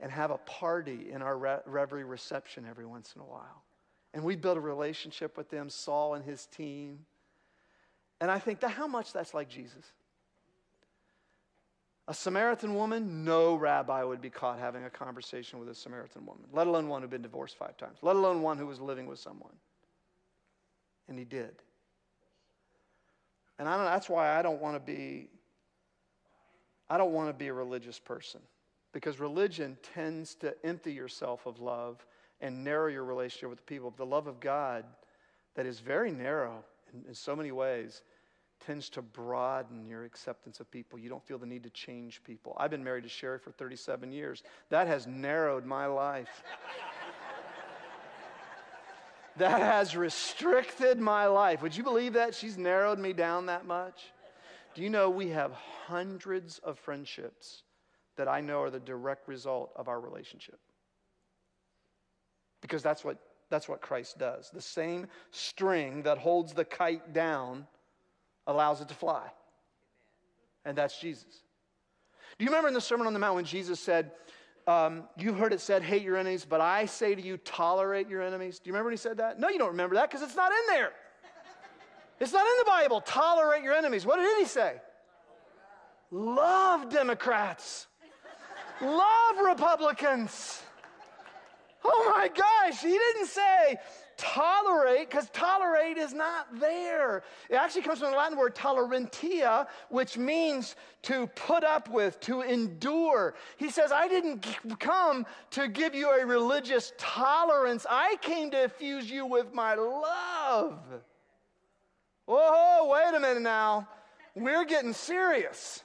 and 0.00 0.12
have 0.12 0.30
a 0.30 0.38
party 0.38 1.10
in 1.10 1.22
our 1.22 1.36
re- 1.36 1.58
reverie 1.66 2.04
reception 2.04 2.64
every 2.70 2.86
once 2.86 3.14
in 3.16 3.20
a 3.20 3.24
while. 3.24 3.64
And 4.14 4.22
we 4.22 4.36
built 4.36 4.56
a 4.56 4.60
relationship 4.60 5.36
with 5.36 5.50
them, 5.50 5.70
Saul 5.70 6.14
and 6.14 6.24
his 6.24 6.46
team. 6.46 7.00
And 8.20 8.30
I 8.30 8.38
think 8.38 8.60
that 8.60 8.68
how 8.68 8.86
much 8.86 9.12
that's 9.12 9.34
like 9.34 9.48
Jesus. 9.48 9.90
A 12.06 12.14
Samaritan 12.14 12.76
woman, 12.76 13.24
no 13.24 13.56
rabbi 13.56 14.04
would 14.04 14.20
be 14.20 14.30
caught 14.30 14.60
having 14.60 14.84
a 14.84 14.90
conversation 14.90 15.58
with 15.58 15.68
a 15.70 15.74
Samaritan 15.74 16.24
woman, 16.26 16.44
let 16.52 16.68
alone 16.68 16.86
one 16.86 17.02
who'd 17.02 17.10
been 17.10 17.22
divorced 17.22 17.56
five 17.58 17.76
times, 17.76 17.98
let 18.02 18.14
alone 18.14 18.40
one 18.40 18.56
who 18.56 18.68
was 18.68 18.78
living 18.78 19.06
with 19.06 19.18
someone. 19.18 19.56
And 21.08 21.18
he 21.18 21.24
did. 21.24 21.56
And 23.58 23.68
I 23.68 23.76
don't, 23.76 23.86
that's 23.86 24.08
why 24.08 24.38
I 24.38 24.42
don't 24.42 24.60
want 24.62 24.76
to 24.76 24.80
be 24.80 25.28
I 26.90 26.96
don't 26.96 27.12
want 27.12 27.28
to 27.28 27.34
be 27.34 27.48
a 27.48 27.52
religious 27.52 27.98
person 27.98 28.40
because 28.92 29.20
religion 29.20 29.76
tends 29.94 30.34
to 30.36 30.54
empty 30.64 30.92
yourself 30.92 31.46
of 31.46 31.60
love 31.60 32.04
and 32.40 32.64
narrow 32.64 32.88
your 32.88 33.04
relationship 33.04 33.50
with 33.50 33.58
the 33.58 33.64
people. 33.64 33.92
The 33.96 34.06
love 34.06 34.26
of 34.26 34.40
God, 34.40 34.84
that 35.54 35.66
is 35.66 35.80
very 35.80 36.10
narrow 36.10 36.64
in, 36.92 37.04
in 37.08 37.14
so 37.14 37.36
many 37.36 37.52
ways, 37.52 38.02
tends 38.64 38.88
to 38.90 39.02
broaden 39.02 39.86
your 39.86 40.04
acceptance 40.04 40.60
of 40.60 40.70
people. 40.70 40.98
You 40.98 41.08
don't 41.08 41.24
feel 41.24 41.38
the 41.38 41.46
need 41.46 41.62
to 41.64 41.70
change 41.70 42.22
people. 42.24 42.56
I've 42.58 42.70
been 42.70 42.82
married 42.82 43.04
to 43.04 43.08
Sherry 43.08 43.38
for 43.38 43.52
37 43.52 44.10
years. 44.10 44.42
That 44.70 44.86
has 44.86 45.06
narrowed 45.06 45.64
my 45.64 45.86
life. 45.86 46.42
that 49.36 49.60
has 49.60 49.96
restricted 49.96 50.98
my 50.98 51.26
life. 51.26 51.62
Would 51.62 51.76
you 51.76 51.84
believe 51.84 52.14
that? 52.14 52.34
She's 52.34 52.58
narrowed 52.58 52.98
me 52.98 53.12
down 53.12 53.46
that 53.46 53.64
much. 53.64 54.12
Do 54.78 54.84
you 54.84 54.90
know 54.90 55.10
we 55.10 55.30
have 55.30 55.50
hundreds 55.88 56.60
of 56.60 56.78
friendships 56.78 57.64
that 58.14 58.28
I 58.28 58.40
know 58.40 58.62
are 58.62 58.70
the 58.70 58.78
direct 58.78 59.26
result 59.26 59.72
of 59.74 59.88
our 59.88 59.98
relationship? 59.98 60.60
Because 62.62 62.80
that's 62.80 63.04
what, 63.04 63.18
that's 63.50 63.68
what 63.68 63.80
Christ 63.80 64.20
does. 64.20 64.50
The 64.54 64.62
same 64.62 65.08
string 65.32 66.02
that 66.02 66.16
holds 66.16 66.52
the 66.52 66.64
kite 66.64 67.12
down 67.12 67.66
allows 68.46 68.80
it 68.80 68.86
to 68.86 68.94
fly. 68.94 69.26
And 70.64 70.78
that's 70.78 71.00
Jesus. 71.00 71.42
Do 72.38 72.44
you 72.44 72.50
remember 72.52 72.68
in 72.68 72.74
the 72.74 72.80
Sermon 72.80 73.08
on 73.08 73.12
the 73.12 73.18
Mount 73.18 73.34
when 73.34 73.44
Jesus 73.44 73.80
said, 73.80 74.12
um, 74.68 75.08
you 75.18 75.32
heard 75.32 75.52
it 75.52 75.60
said, 75.60 75.82
hate 75.82 76.02
your 76.02 76.16
enemies, 76.16 76.46
but 76.48 76.60
I 76.60 76.86
say 76.86 77.16
to 77.16 77.20
you, 77.20 77.36
tolerate 77.38 78.08
your 78.08 78.22
enemies? 78.22 78.60
Do 78.60 78.68
you 78.68 78.74
remember 78.74 78.90
when 78.90 78.92
he 78.92 78.98
said 78.98 79.16
that? 79.16 79.40
No, 79.40 79.48
you 79.48 79.58
don't 79.58 79.70
remember 79.70 79.96
that 79.96 80.08
because 80.08 80.22
it's 80.22 80.36
not 80.36 80.52
in 80.52 80.74
there. 80.76 80.92
It's 82.20 82.32
not 82.32 82.46
in 82.46 82.52
the 82.58 82.64
Bible. 82.64 83.00
Tolerate 83.00 83.62
your 83.62 83.74
enemies. 83.74 84.04
What 84.04 84.16
did 84.16 84.38
he 84.38 84.44
say? 84.44 84.76
Love 86.10 86.90
Democrats. 86.90 87.86
Love 88.80 89.36
Republicans. 89.44 90.62
Oh 91.84 92.12
my 92.14 92.28
gosh, 92.28 92.80
he 92.80 92.90
didn't 92.90 93.26
say 93.26 93.78
tolerate, 94.18 95.08
because 95.08 95.30
tolerate 95.30 95.96
is 95.96 96.12
not 96.12 96.60
there. 96.60 97.22
It 97.48 97.54
actually 97.54 97.82
comes 97.82 98.00
from 98.00 98.10
the 98.10 98.16
Latin 98.16 98.36
word 98.36 98.54
tolerantia, 98.54 99.68
which 99.88 100.18
means 100.18 100.76
to 101.02 101.28
put 101.28 101.64
up 101.64 101.88
with, 101.88 102.20
to 102.20 102.42
endure. 102.42 103.34
He 103.56 103.70
says, 103.70 103.92
I 103.92 104.08
didn't 104.08 104.44
come 104.80 105.24
to 105.52 105.68
give 105.68 105.94
you 105.94 106.10
a 106.10 106.26
religious 106.26 106.92
tolerance, 106.98 107.86
I 107.88 108.16
came 108.20 108.50
to 108.50 108.64
infuse 108.64 109.10
you 109.10 109.24
with 109.24 109.54
my 109.54 109.74
love. 109.74 110.80
Whoa, 112.28 112.90
wait 112.90 113.16
a 113.16 113.20
minute 113.20 113.40
now. 113.40 113.88
We're 114.34 114.66
getting 114.66 114.92
serious. 114.92 115.82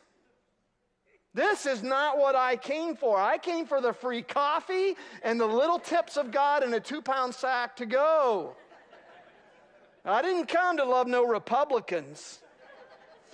This 1.33 1.65
is 1.65 1.81
not 1.81 2.17
what 2.17 2.35
I 2.35 2.57
came 2.57 2.97
for. 2.97 3.17
I 3.17 3.37
came 3.37 3.65
for 3.65 3.79
the 3.79 3.93
free 3.93 4.21
coffee 4.21 4.97
and 5.23 5.39
the 5.39 5.45
little 5.45 5.79
tips 5.79 6.17
of 6.17 6.31
God 6.31 6.61
in 6.61 6.73
a 6.73 6.81
two 6.81 7.01
pound 7.01 7.33
sack 7.33 7.77
to 7.77 7.85
go. 7.85 8.57
I 10.03 10.21
didn't 10.21 10.47
come 10.47 10.75
to 10.75 10.83
love 10.83 11.07
no 11.07 11.25
Republicans. 11.25 12.39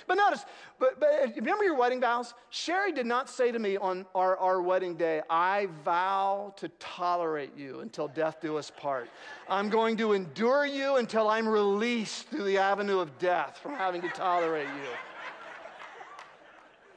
But 0.10 0.16
notice, 0.16 0.44
but, 0.80 1.00
but 1.00 1.36
remember 1.36 1.64
your 1.64 1.76
wedding 1.76 2.02
vows? 2.02 2.34
Sherry 2.50 2.92
did 2.92 3.06
not 3.06 3.30
say 3.30 3.52
to 3.52 3.60
me 3.60 3.78
on 3.78 4.08
our, 4.16 4.36
our 4.38 4.60
wedding 4.60 4.96
day, 4.96 5.22
I 5.30 5.68
vow 5.86 6.56
to 6.58 6.68
tolerate 6.80 7.56
you 7.56 7.82
until 7.82 8.08
death 8.08 8.42
do 8.42 8.58
us 8.58 8.72
part. 8.76 9.08
I'm 9.48 9.70
going 9.70 9.98
to 9.98 10.14
endure 10.14 10.66
you 10.66 10.96
until 10.96 11.30
I'm 11.30 11.48
released 11.48 12.28
through 12.30 12.46
the 12.46 12.58
avenue 12.58 12.98
of 12.98 13.20
death 13.20 13.60
from 13.62 13.76
having 13.76 14.02
to 14.02 14.10
tolerate 14.10 14.66
you. 14.66 14.90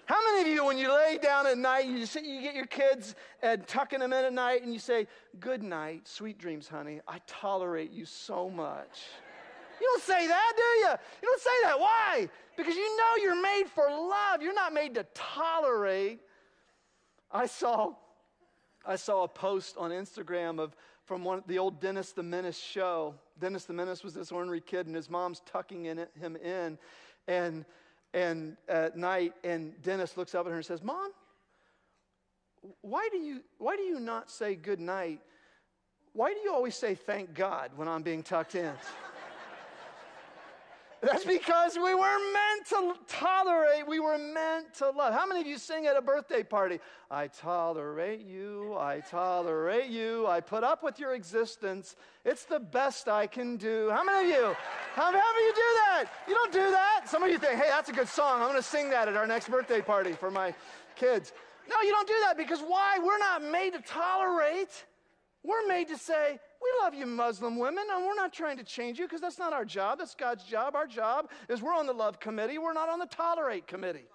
How 0.07 0.17
many 0.33 0.49
of 0.49 0.55
you, 0.55 0.65
when 0.65 0.79
you 0.79 0.91
lay 0.91 1.19
down 1.23 1.47
at 1.47 1.59
night, 1.59 1.85
you, 1.85 2.07
sit, 2.07 2.25
you 2.25 2.41
get 2.41 2.55
your 2.55 2.65
kids 2.65 3.15
and 3.43 3.67
tucking 3.67 3.99
them 3.99 4.15
in 4.15 4.25
at 4.25 4.33
night 4.33 4.63
and 4.63 4.73
you 4.73 4.79
say, 4.79 5.07
Good 5.39 5.63
night, 5.63 6.09
sweet 6.09 6.39
dreams, 6.39 6.67
honey. 6.67 7.03
I 7.07 7.19
tolerate 7.27 7.91
you 7.93 8.07
so 8.07 8.49
much. 8.49 9.01
You 9.83 9.89
don't 9.89 10.03
say 10.05 10.29
that, 10.29 10.53
do 10.57 10.63
you? 10.63 10.91
You 11.23 11.29
don't 11.29 11.41
say 11.41 11.51
that. 11.65 11.81
Why? 11.81 12.29
Because 12.57 12.77
you 12.77 12.97
know 12.97 13.17
you're 13.21 13.43
made 13.43 13.65
for 13.75 13.91
love. 13.91 14.41
You're 14.41 14.55
not 14.55 14.73
made 14.73 14.95
to 14.95 15.05
tolerate. 15.13 16.21
I 17.33 17.47
saw, 17.47 17.95
I 18.87 18.95
saw 18.95 19.25
a 19.25 19.29
post 19.29 19.77
on 19.77 19.91
Instagram 19.91 20.61
of 20.61 20.77
from 21.05 21.25
one 21.25 21.43
the 21.49 21.59
old 21.59 21.81
Dennis 21.81 22.13
the 22.13 22.23
Menace 22.23 22.61
show. 22.61 23.17
Dennis 23.41 23.65
the 23.65 23.73
Menace 23.73 24.05
was 24.05 24.15
this 24.15 24.31
ornery 24.31 24.61
kid, 24.61 24.87
and 24.87 24.95
his 24.95 25.11
mom's 25.11 25.41
tucking 25.41 25.87
in 25.87 26.07
him 26.15 26.37
in, 26.37 26.79
and 27.27 27.65
and 28.15 28.57
at 28.69 28.97
night, 28.97 29.35
and 29.43 29.73
Dennis 29.83 30.17
looks 30.17 30.33
up 30.33 30.47
at 30.47 30.51
her 30.51 30.59
and 30.59 30.65
says, 30.65 30.81
Mom, 30.81 31.11
why 32.83 33.09
do 33.11 33.19
you, 33.19 33.41
why 33.59 33.75
do 33.75 33.83
you 33.83 33.99
not 33.99 34.31
say 34.31 34.55
good 34.55 34.79
night? 34.79 35.21
Why 36.13 36.33
do 36.35 36.41
you 36.41 36.53
always 36.53 36.77
say 36.77 36.95
thank 36.95 37.35
God 37.35 37.71
when 37.75 37.89
I'm 37.89 38.03
being 38.03 38.23
tucked 38.23 38.55
in? 38.55 38.71
That's 41.03 41.25
because 41.25 41.75
we 41.75 41.95
were 41.97 42.19
meant 42.33 42.67
to 42.69 42.95
tolerate. 43.09 43.89
We 43.89 43.99
were 43.99 44.19
meant 44.19 44.73
to 44.75 44.91
love. 44.91 45.13
How 45.13 45.27
many 45.27 45.41
of 45.41 45.47
you 45.49 45.59
sing 45.59 45.87
at 45.87 45.97
a 45.97 46.01
birthday 46.01 46.45
party? 46.45 46.79
I 47.11 47.27
tolerate 47.27 48.21
you. 48.21 48.77
I 48.79 49.01
tolerate 49.01 49.91
you. 49.91 50.29
I 50.29 50.41
put 50.41 50.63
up 50.63 50.85
with 50.85 51.01
your 51.01 51.17
existence. 51.17 51.97
It's 52.25 52.45
the 52.45 52.61
best 52.61 53.09
I 53.09 53.27
can 53.27 53.57
do. 53.57 53.91
How 53.91 54.05
many 54.05 54.31
of 54.31 54.37
you? 54.37 54.57
How 54.95 55.11
many 55.11 55.19
of 55.19 55.37
you 55.39 55.53
do 55.53 55.61
that? 55.61 56.05
You 56.29 56.35
don't 56.35 56.53
do 56.53 56.71
that. 56.71 57.09
Some 57.09 57.25
of 57.25 57.31
you 57.31 57.39
think, 57.39 57.61
hey, 57.61 57.69
that's 57.69 57.89
a 57.89 57.93
good 57.93 58.09
song. 58.09 58.41
I'm 58.41 58.49
going 58.49 58.57
to 58.57 58.63
sing 58.63 58.89
that 58.91 59.09
at 59.09 59.17
our 59.17 59.27
next 59.27 59.51
birthday 59.51 59.81
party 59.81 60.13
for 60.13 60.31
my 60.31 60.55
kids. 60.95 61.33
No, 61.69 61.81
you 61.83 61.91
don't 61.91 62.07
do 62.07 62.17
that 62.23 62.37
because 62.37 62.61
why? 62.61 63.01
We're 63.03 63.19
not 63.19 63.43
made 63.43 63.73
to 63.73 63.81
tolerate. 63.81 64.85
We're 65.43 65.67
made 65.67 65.89
to 65.89 65.99
say, 65.99 66.39
we 66.63 66.85
love 66.85 66.95
you, 66.95 67.07
Muslim 67.07 67.59
women, 67.59 67.85
and 67.93 68.05
we're 68.07 68.15
not 68.15 68.33
trying 68.33 68.57
to 68.59 68.65
change 68.65 68.99
you 68.99 69.07
because 69.07 69.21
that's 69.21 69.39
not 69.39 69.53
our 69.53 69.65
job. 69.65 69.99
That's 69.99 70.15
God's 70.15 70.45
job. 70.45 70.77
Our 70.77 70.87
job 70.87 71.31
is 71.49 71.61
we're 71.61 71.75
on 71.75 71.87
the 71.87 71.93
love 71.93 72.21
committee, 72.21 72.59
we're 72.59 72.73
not 72.73 72.89
on 72.89 72.99
the 72.99 73.07
tolerate 73.07 73.67
committee. 73.67 74.07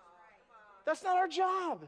That's 0.86 1.04
not 1.04 1.18
our 1.18 1.28
job. 1.28 1.86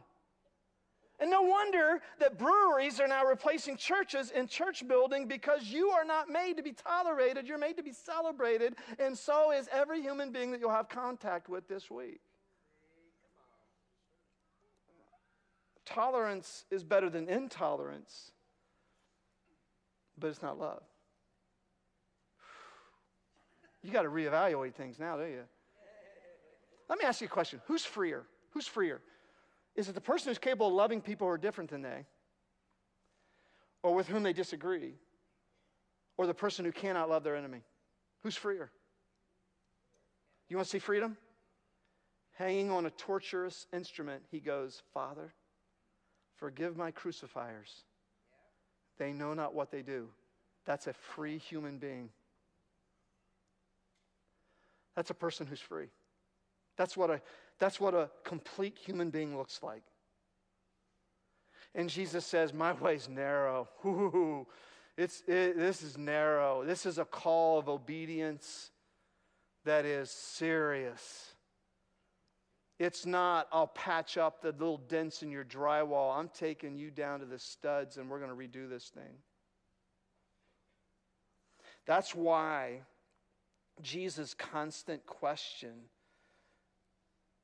And 1.22 1.30
no 1.30 1.42
wonder 1.42 2.00
that 2.20 2.38
breweries 2.38 3.00
are 3.00 3.08
now 3.08 3.26
replacing 3.26 3.76
churches 3.76 4.32
in 4.32 4.48
church 4.48 4.88
building 4.88 5.28
because 5.28 5.64
you 5.66 5.90
are 5.90 6.06
not 6.06 6.30
made 6.30 6.56
to 6.58 6.64
be 6.64 6.72
tolerated, 6.72 7.46
you're 7.46 7.58
made 7.58 7.76
to 7.78 7.84
be 7.84 7.92
celebrated, 7.92 8.76
and 9.00 9.18
so 9.18 9.52
is 9.52 9.68
every 9.72 10.02
human 10.02 10.32
being 10.32 10.52
that 10.52 10.62
you'll 10.62 10.70
have 10.70 10.88
contact 10.88 11.50
with 11.50 11.68
this 11.68 11.92
week. 11.92 12.22
Tolerance 15.86 16.66
is 16.72 16.84
better 16.84 17.10
than 17.10 17.28
intolerance 17.28 18.32
but 20.20 20.28
it's 20.28 20.42
not 20.42 20.60
love. 20.60 20.82
You 23.82 23.92
got 23.92 24.02
to 24.02 24.10
reevaluate 24.10 24.74
things 24.74 25.00
now, 25.00 25.18
do 25.18 25.24
you? 25.24 25.44
Let 26.90 27.00
me 27.00 27.06
ask 27.06 27.22
you 27.22 27.28
a 27.28 27.30
question 27.30 27.62
Who's 27.68 27.86
freer? 27.86 28.26
Who's 28.52 28.68
freer? 28.68 29.02
Is 29.76 29.88
it 29.88 29.96
the 29.96 30.02
person 30.02 30.30
who's 30.30 30.40
capable 30.40 30.68
of 30.68 30.74
loving 30.74 31.02
people 31.02 31.28
who 31.28 31.32
are 31.32 31.38
different 31.38 31.70
than 31.70 31.82
they, 31.82 32.06
or 33.84 33.94
with 33.94 34.08
whom 34.08 34.24
they 34.24 34.34
disagree, 34.34 34.94
or 36.18 36.28
the 36.28 36.34
person 36.34 36.66
who 36.66 36.72
cannot 36.72 37.10
love 37.10 37.24
their 37.24 37.36
enemy? 37.36 37.62
Who's 38.24 38.36
freer? 38.36 38.72
You 40.50 40.58
want 40.58 40.68
to 40.68 40.72
see 40.72 40.80
freedom? 40.80 41.16
Hanging 42.34 42.72
on 42.72 42.86
a 42.86 42.90
torturous 42.92 43.68
instrument, 43.72 44.24
he 44.32 44.40
goes, 44.40 44.82
Father, 44.94 45.34
forgive 46.38 46.76
my 46.76 46.92
crucifiers. 46.92 47.84
They 49.00 49.14
know 49.14 49.34
not 49.34 49.56
what 49.56 49.72
they 49.72 49.82
do. 49.82 50.10
That's 50.66 50.86
a 50.86 50.94
free 50.94 51.40
human 51.40 51.80
being. 51.80 52.10
That's 54.96 55.10
a 55.10 55.16
person 55.16 55.48
who's 55.48 55.62
free. 55.62 55.88
That's 56.78 56.96
what 56.96 57.10
a, 57.10 57.22
that's 57.58 57.80
what 57.80 57.96
a 57.96 58.10
complete 58.24 58.78
human 58.78 59.10
being 59.10 59.36
looks 59.38 59.64
like. 59.64 59.82
And 61.74 61.90
Jesus 61.90 62.26
says, 62.26 62.54
My 62.54 62.74
way's 62.74 63.08
narrow. 63.08 63.70
Ooh, 63.86 64.46
it's, 64.98 65.24
it, 65.28 65.58
this 65.58 65.82
is 65.82 65.98
narrow. 65.98 66.64
This 66.66 66.86
is 66.86 66.98
a 66.98 67.06
call 67.06 67.60
of 67.60 67.70
obedience 67.70 68.72
that 69.66 69.86
is 69.86 70.10
serious. 70.10 71.34
It's 72.80 73.06
not, 73.06 73.48
I'll 73.52 73.68
patch 73.68 74.18
up 74.18 74.42
the 74.42 74.54
little 74.54 74.78
dents 74.78 75.22
in 75.22 75.30
your 75.30 75.44
drywall. 75.44 76.18
I'm 76.18 76.30
taking 76.30 76.78
you 76.78 76.90
down 76.90 77.20
to 77.20 77.26
the 77.26 77.38
studs 77.38 77.98
and 77.98 78.10
we're 78.10 78.20
going 78.20 78.32
to 78.32 78.36
redo 78.60 78.70
this 78.70 78.88
thing. 78.88 79.18
That's 81.86 82.16
why 82.16 82.82
Jesus' 83.82 84.34
constant 84.34 85.06
question. 85.06 85.74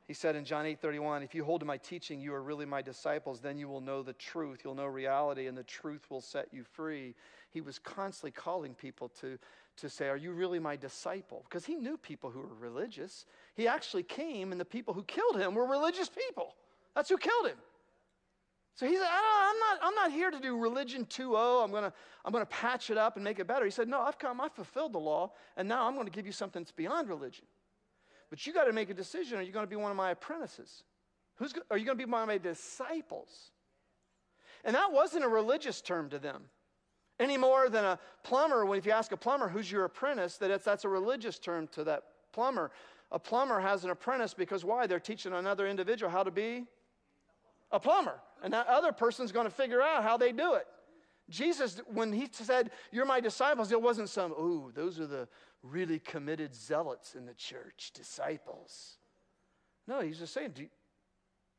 He 0.07 0.13
said 0.13 0.35
in 0.35 0.45
John 0.45 0.65
8 0.65 0.79
31, 0.79 1.23
if 1.23 1.33
you 1.33 1.43
hold 1.43 1.61
to 1.61 1.65
my 1.65 1.77
teaching, 1.77 2.21
you 2.21 2.33
are 2.33 2.43
really 2.43 2.65
my 2.65 2.81
disciples, 2.81 3.41
then 3.41 3.57
you 3.57 3.67
will 3.67 3.81
know 3.81 4.03
the 4.03 4.13
truth. 4.13 4.61
You'll 4.63 4.75
know 4.75 4.85
reality, 4.85 5.47
and 5.47 5.57
the 5.57 5.63
truth 5.63 6.05
will 6.09 6.21
set 6.21 6.47
you 6.51 6.63
free. 6.63 7.15
He 7.49 7.61
was 7.61 7.79
constantly 7.79 8.31
calling 8.31 8.75
people 8.75 9.09
to, 9.21 9.39
to 9.77 9.89
say, 9.89 10.07
Are 10.07 10.17
you 10.17 10.31
really 10.31 10.59
my 10.59 10.75
disciple? 10.75 11.43
Because 11.49 11.65
he 11.65 11.75
knew 11.75 11.97
people 11.97 12.29
who 12.29 12.41
were 12.41 12.55
religious. 12.59 13.25
He 13.55 13.67
actually 13.67 14.03
came, 14.03 14.51
and 14.51 14.61
the 14.61 14.65
people 14.65 14.93
who 14.93 15.03
killed 15.03 15.39
him 15.39 15.55
were 15.55 15.65
religious 15.65 16.09
people. 16.09 16.53
That's 16.93 17.09
who 17.09 17.17
killed 17.17 17.47
him. 17.47 17.57
So 18.75 18.85
he 18.85 18.95
said, 18.95 19.07
I'm 19.09 19.57
not, 19.59 19.79
I'm 19.81 19.95
not 19.95 20.11
here 20.11 20.29
to 20.29 20.39
do 20.39 20.57
religion 20.57 21.05
2.0. 21.05 21.63
I'm 21.63 21.71
going 21.71 21.83
to 21.83 21.93
I'm 22.25 22.31
going 22.31 22.43
to 22.43 22.51
patch 22.51 22.89
it 22.89 22.97
up 22.97 23.15
and 23.15 23.23
make 23.23 23.39
it 23.39 23.47
better. 23.47 23.65
He 23.65 23.71
said, 23.71 23.87
No, 23.87 24.01
I've 24.01 24.19
come, 24.19 24.41
I've 24.41 24.53
fulfilled 24.53 24.93
the 24.93 24.99
law, 24.99 25.31
and 25.57 25.67
now 25.67 25.87
I'm 25.87 25.95
going 25.95 26.07
to 26.07 26.11
give 26.11 26.25
you 26.25 26.31
something 26.31 26.61
that's 26.61 26.71
beyond 26.71 27.07
religion. 27.07 27.45
But 28.35 28.45
you 28.45 28.51
got 28.51 28.65
to 28.65 28.73
make 28.73 28.89
a 28.89 28.93
decision. 28.93 29.39
Are 29.39 29.41
you 29.41 29.53
going 29.53 29.65
to 29.65 29.69
be 29.69 29.77
one 29.77 29.91
of 29.91 29.95
my 29.95 30.11
apprentices? 30.11 30.83
Who's, 31.35 31.53
are 31.71 31.77
you 31.77 31.85
going 31.85 31.97
to 31.97 32.05
be 32.05 32.11
one 32.11 32.21
of 32.21 32.27
my 32.27 32.37
disciples? 32.37 33.29
And 34.65 34.75
that 34.75 34.91
wasn't 34.91 35.23
a 35.23 35.29
religious 35.29 35.79
term 35.79 36.09
to 36.09 36.19
them. 36.19 36.41
Any 37.17 37.37
more 37.37 37.69
than 37.69 37.85
a 37.85 37.97
plumber, 38.23 38.65
when 38.65 38.77
if 38.77 38.85
you 38.85 38.91
ask 38.91 39.13
a 39.13 39.17
plumber 39.17 39.47
who's 39.47 39.71
your 39.71 39.85
apprentice, 39.85 40.35
that 40.39 40.65
that's 40.65 40.83
a 40.83 40.89
religious 40.89 41.39
term 41.39 41.69
to 41.69 41.85
that 41.85 42.03
plumber. 42.33 42.71
A 43.13 43.19
plumber 43.19 43.61
has 43.61 43.85
an 43.85 43.91
apprentice 43.91 44.33
because 44.33 44.65
why? 44.65 44.85
They're 44.85 44.99
teaching 44.99 45.31
another 45.31 45.65
individual 45.65 46.11
how 46.11 46.23
to 46.23 46.31
be 46.31 46.65
a 47.71 47.79
plumber. 47.79 48.19
And 48.43 48.51
that 48.51 48.67
other 48.67 48.91
person's 48.91 49.31
going 49.31 49.45
to 49.45 49.53
figure 49.53 49.81
out 49.81 50.03
how 50.03 50.17
they 50.17 50.33
do 50.33 50.55
it. 50.55 50.67
Jesus, 51.29 51.81
when 51.91 52.13
he 52.13 52.29
said, 52.31 52.71
You're 52.91 53.05
my 53.05 53.19
disciples, 53.19 53.71
it 53.71 53.81
wasn't 53.81 54.09
some, 54.09 54.31
ooh, 54.33 54.71
those 54.73 54.99
are 54.99 55.07
the 55.07 55.27
really 55.63 55.99
committed 55.99 56.53
zealots 56.53 57.15
in 57.15 57.25
the 57.25 57.33
church, 57.33 57.91
disciples. 57.93 58.97
No, 59.87 60.01
he's 60.01 60.19
just 60.19 60.33
saying, 60.33 60.53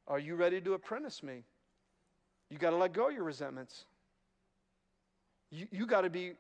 Are 0.06 0.18
you 0.18 0.36
ready 0.36 0.60
to 0.60 0.74
apprentice 0.74 1.22
me? 1.22 1.44
You 2.50 2.58
got 2.58 2.70
to 2.70 2.76
let 2.76 2.92
go 2.92 3.08
of 3.08 3.14
your 3.14 3.24
resentments. 3.24 3.86
You, 5.50 5.66
you 5.70 5.86
got 5.86 6.02
to 6.02 6.10
be 6.10 6.32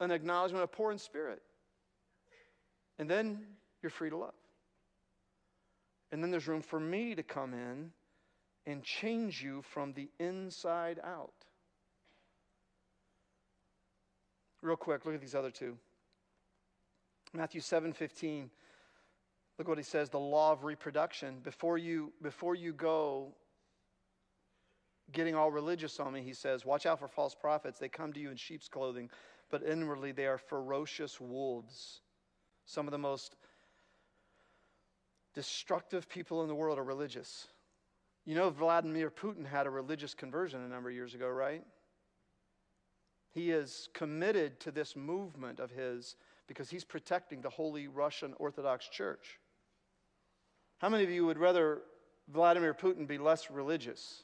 an 0.00 0.10
acknowledgement 0.10 0.64
of 0.64 0.72
poor 0.72 0.92
in 0.92 0.98
spirit. 0.98 1.42
And 2.98 3.08
then 3.08 3.40
you're 3.82 3.90
free 3.90 4.10
to 4.10 4.16
love. 4.16 4.34
And 6.10 6.22
then 6.22 6.30
there's 6.30 6.48
room 6.48 6.62
for 6.62 6.80
me 6.80 7.14
to 7.14 7.22
come 7.22 7.52
in 7.52 7.90
and 8.66 8.82
change 8.82 9.42
you 9.42 9.62
from 9.62 9.92
the 9.92 10.08
inside 10.18 11.00
out. 11.04 11.32
Real 14.62 14.76
quick, 14.76 15.04
look 15.06 15.14
at 15.14 15.20
these 15.20 15.34
other 15.34 15.50
two. 15.50 15.76
Matthew 17.32 17.60
7 17.60 17.92
15. 17.92 18.50
Look 19.58 19.68
what 19.68 19.78
he 19.78 19.84
says 19.84 20.08
the 20.08 20.18
law 20.18 20.52
of 20.52 20.64
reproduction. 20.64 21.40
Before 21.42 21.78
you, 21.78 22.12
before 22.22 22.54
you 22.54 22.72
go 22.72 23.34
getting 25.12 25.34
all 25.34 25.50
religious 25.50 25.98
on 26.00 26.12
me, 26.12 26.22
he 26.22 26.32
says, 26.32 26.64
Watch 26.64 26.86
out 26.86 26.98
for 26.98 27.08
false 27.08 27.34
prophets. 27.34 27.78
They 27.78 27.88
come 27.88 28.12
to 28.12 28.20
you 28.20 28.30
in 28.30 28.36
sheep's 28.36 28.68
clothing, 28.68 29.10
but 29.50 29.62
inwardly 29.62 30.12
they 30.12 30.26
are 30.26 30.38
ferocious 30.38 31.20
wolves. 31.20 32.00
Some 32.66 32.86
of 32.86 32.92
the 32.92 32.98
most 32.98 33.34
destructive 35.34 36.08
people 36.08 36.42
in 36.42 36.48
the 36.48 36.54
world 36.54 36.78
are 36.78 36.84
religious. 36.84 37.48
You 38.24 38.34
know, 38.34 38.50
Vladimir 38.50 39.10
Putin 39.10 39.46
had 39.46 39.66
a 39.66 39.70
religious 39.70 40.14
conversion 40.14 40.60
a 40.62 40.68
number 40.68 40.90
of 40.90 40.94
years 40.94 41.14
ago, 41.14 41.28
right? 41.28 41.64
He 43.30 43.50
is 43.50 43.88
committed 43.92 44.58
to 44.60 44.70
this 44.70 44.96
movement 44.96 45.60
of 45.60 45.70
his 45.70 46.16
because 46.46 46.70
he's 46.70 46.84
protecting 46.84 47.40
the 47.40 47.50
Holy 47.50 47.88
Russian 47.88 48.34
Orthodox 48.38 48.88
Church. 48.88 49.38
How 50.78 50.88
many 50.88 51.04
of 51.04 51.10
you 51.10 51.26
would 51.26 51.38
rather 51.38 51.82
Vladimir 52.32 52.72
Putin 52.72 53.06
be 53.06 53.18
less 53.18 53.50
religious? 53.50 54.22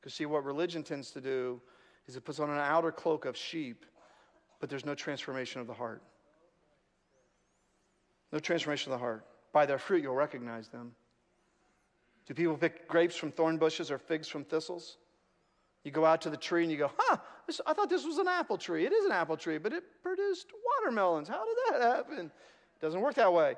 Because, 0.00 0.14
see, 0.14 0.26
what 0.26 0.44
religion 0.44 0.82
tends 0.82 1.10
to 1.10 1.20
do 1.20 1.60
is 2.06 2.16
it 2.16 2.24
puts 2.24 2.38
on 2.38 2.50
an 2.50 2.58
outer 2.58 2.92
cloak 2.92 3.24
of 3.24 3.36
sheep, 3.36 3.84
but 4.60 4.70
there's 4.70 4.86
no 4.86 4.94
transformation 4.94 5.60
of 5.60 5.66
the 5.66 5.74
heart. 5.74 6.02
No 8.32 8.38
transformation 8.38 8.92
of 8.92 8.98
the 8.98 9.02
heart. 9.02 9.24
By 9.52 9.66
their 9.66 9.78
fruit, 9.78 10.02
you'll 10.02 10.14
recognize 10.14 10.68
them. 10.68 10.92
Do 12.26 12.34
people 12.34 12.56
pick 12.56 12.86
grapes 12.86 13.16
from 13.16 13.32
thorn 13.32 13.56
bushes 13.56 13.90
or 13.90 13.98
figs 13.98 14.28
from 14.28 14.44
thistles? 14.44 14.98
You 15.84 15.90
go 15.90 16.04
out 16.04 16.20
to 16.22 16.30
the 16.30 16.36
tree 16.36 16.62
and 16.62 16.72
you 16.72 16.78
go, 16.78 16.90
huh, 16.96 17.16
this, 17.46 17.60
I 17.66 17.72
thought 17.72 17.88
this 17.88 18.04
was 18.04 18.18
an 18.18 18.28
apple 18.28 18.58
tree. 18.58 18.84
It 18.84 18.92
is 18.92 19.04
an 19.04 19.12
apple 19.12 19.36
tree, 19.36 19.58
but 19.58 19.72
it 19.72 19.84
produced 20.02 20.48
watermelons. 20.80 21.28
How 21.28 21.44
did 21.44 21.56
that 21.80 21.96
happen? 21.96 22.26
It 22.26 22.80
doesn't 22.80 23.00
work 23.00 23.14
that 23.14 23.32
way. 23.32 23.54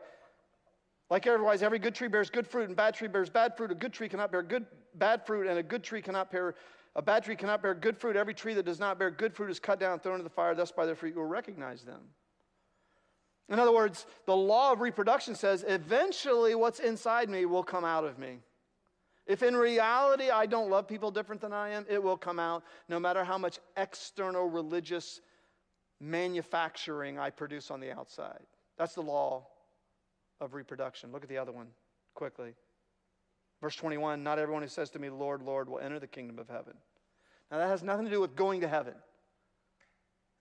Like 1.11 1.26
otherwise, 1.26 1.62
every 1.62 1.80
good 1.80 1.94
tree 1.94 2.06
bears 2.06 2.30
good 2.30 2.46
fruit, 2.46 2.68
and 2.68 2.76
bad 2.76 2.94
tree 2.94 3.09
bears 3.09 3.28
bad 3.28 3.56
fruit. 3.56 3.72
A 3.72 3.74
good 3.74 3.92
tree 3.92 4.09
cannot 4.09 4.30
bear 4.30 4.42
good 4.42 4.64
bad 4.94 5.26
fruit, 5.26 5.48
and 5.48 5.59
a 5.59 5.62
good 5.62 5.83
tree 5.83 6.00
cannot 6.00 6.30
bear 6.30 6.54
a 6.96 7.02
bad 7.02 7.24
tree 7.24 7.37
cannot 7.37 7.62
bear 7.62 7.74
good 7.74 7.98
fruit. 7.98 8.16
Every 8.16 8.35
tree 8.35 8.54
that 8.54 8.64
does 8.64 8.80
not 8.80 8.98
bear 8.98 9.11
good 9.11 9.35
fruit 9.35 9.50
is 9.50 9.59
cut 9.59 9.80
down, 9.80 9.94
and 9.94 10.02
thrown 10.02 10.14
into 10.14 10.24
the 10.24 10.30
fire. 10.30 10.54
Thus, 10.54 10.70
by 10.70 10.87
their 10.87 10.94
fruit, 10.94 11.14
you 11.14 11.20
will 11.20 11.26
recognize 11.26 11.83
them. 11.83 12.00
In 13.48 13.59
other 13.59 13.72
words, 13.72 14.06
the 14.26 14.37
law 14.37 14.72
of 14.72 14.80
reproduction 14.80 15.35
says 15.35 15.64
eventually 15.66 16.54
what's 16.54 16.78
inside 16.78 17.28
me 17.28 17.44
will 17.44 17.64
come 17.64 17.85
out 17.85 18.04
of 18.04 18.16
me. 18.16 18.38
If 19.26 19.42
in 19.42 19.56
reality 19.56 20.30
I 20.30 20.46
don't 20.46 20.70
love 20.70 20.88
people 20.88 21.11
different 21.11 21.40
than 21.40 21.52
I 21.52 21.70
am, 21.70 21.87
it 21.88 22.02
will 22.02 22.16
come 22.16 22.38
out 22.38 22.64
no 22.88 22.98
matter 22.98 23.22
how 23.22 23.38
much 23.38 23.59
external 23.76 24.48
religious 24.48 25.20
manufacturing 26.00 27.18
I 27.18 27.30
produce 27.30 27.70
on 27.70 27.80
the 27.80 27.92
outside. 27.92 28.42
That's 28.78 28.94
the 28.94 29.02
law 29.02 29.46
of 30.40 30.54
reproduction. 30.54 31.12
Look 31.12 31.22
at 31.22 31.28
the 31.28 31.38
other 31.38 31.52
one 31.52 31.68
quickly. 32.14 32.54
Verse 33.61 33.76
21 33.76 34.22
Not 34.22 34.38
everyone 34.38 34.62
who 34.62 34.68
says 34.68 34.90
to 34.90 34.98
me, 34.98 35.11
Lord, 35.11 35.42
Lord, 35.42 35.68
will 35.68 35.78
enter 35.78 35.98
the 35.98 36.06
kingdom 36.06 36.38
of 36.38 36.48
heaven. 36.48 36.74
Now, 37.50 37.59
that 37.59 37.68
has 37.68 37.83
nothing 37.83 38.06
to 38.06 38.11
do 38.11 38.20
with 38.20 38.37
going 38.37 38.61
to 38.62 38.68
heaven. 38.68 38.94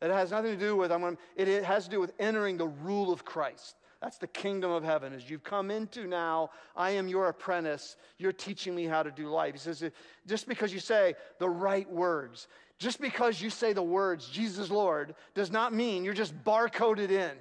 It 0.01 0.11
has 0.11 0.31
nothing 0.31 0.51
to 0.51 0.57
do 0.57 0.75
with, 0.75 0.91
I'm 0.91 1.01
to, 1.01 1.17
it 1.35 1.63
has 1.65 1.85
to 1.85 1.89
do 1.89 1.99
with 1.99 2.13
entering 2.19 2.57
the 2.57 2.67
rule 2.67 3.11
of 3.11 3.25
Christ. 3.25 3.75
That's 4.01 4.17
the 4.17 4.27
kingdom 4.27 4.71
of 4.71 4.83
heaven. 4.83 5.13
As 5.13 5.29
you've 5.29 5.43
come 5.43 5.69
into 5.69 6.07
now, 6.07 6.51
I 6.75 6.91
am 6.91 7.09
your 7.09 7.27
apprentice. 7.27 7.97
You're 8.17 8.31
teaching 8.31 8.73
me 8.73 8.85
how 8.85 9.03
to 9.03 9.11
do 9.11 9.27
life. 9.27 9.53
He 9.53 9.59
says, 9.59 9.83
just 10.25 10.47
because 10.47 10.73
you 10.73 10.79
say 10.79 11.15
the 11.37 11.49
right 11.49 11.89
words, 11.91 12.47
just 12.77 13.01
because 13.01 13.41
you 13.41 13.49
say 13.49 13.73
the 13.73 13.83
words, 13.83 14.29
Jesus 14.29 14.69
Lord, 14.69 15.15
does 15.35 15.51
not 15.51 15.73
mean 15.73 16.05
you're 16.05 16.13
just 16.13 16.33
barcoded 16.45 17.11
in. 17.11 17.31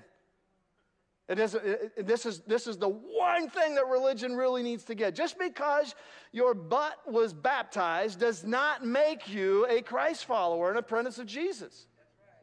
It 1.29 1.39
is, 1.39 1.55
it, 1.55 2.07
this, 2.07 2.25
is, 2.25 2.41
this 2.41 2.67
is 2.67 2.79
the 2.79 2.89
one 2.89 3.51
thing 3.51 3.75
that 3.75 3.87
religion 3.87 4.35
really 4.35 4.63
needs 4.63 4.83
to 4.85 4.95
get. 4.95 5.15
Just 5.15 5.39
because 5.39 5.95
your 6.33 6.55
butt 6.55 6.97
was 7.07 7.35
baptized 7.35 8.19
does 8.19 8.45
not 8.45 8.85
make 8.85 9.29
you 9.29 9.67
a 9.69 9.83
Christ 9.83 10.25
follower, 10.25 10.71
an 10.71 10.79
apprentice 10.79 11.19
of 11.19 11.27
Jesus, 11.27 11.87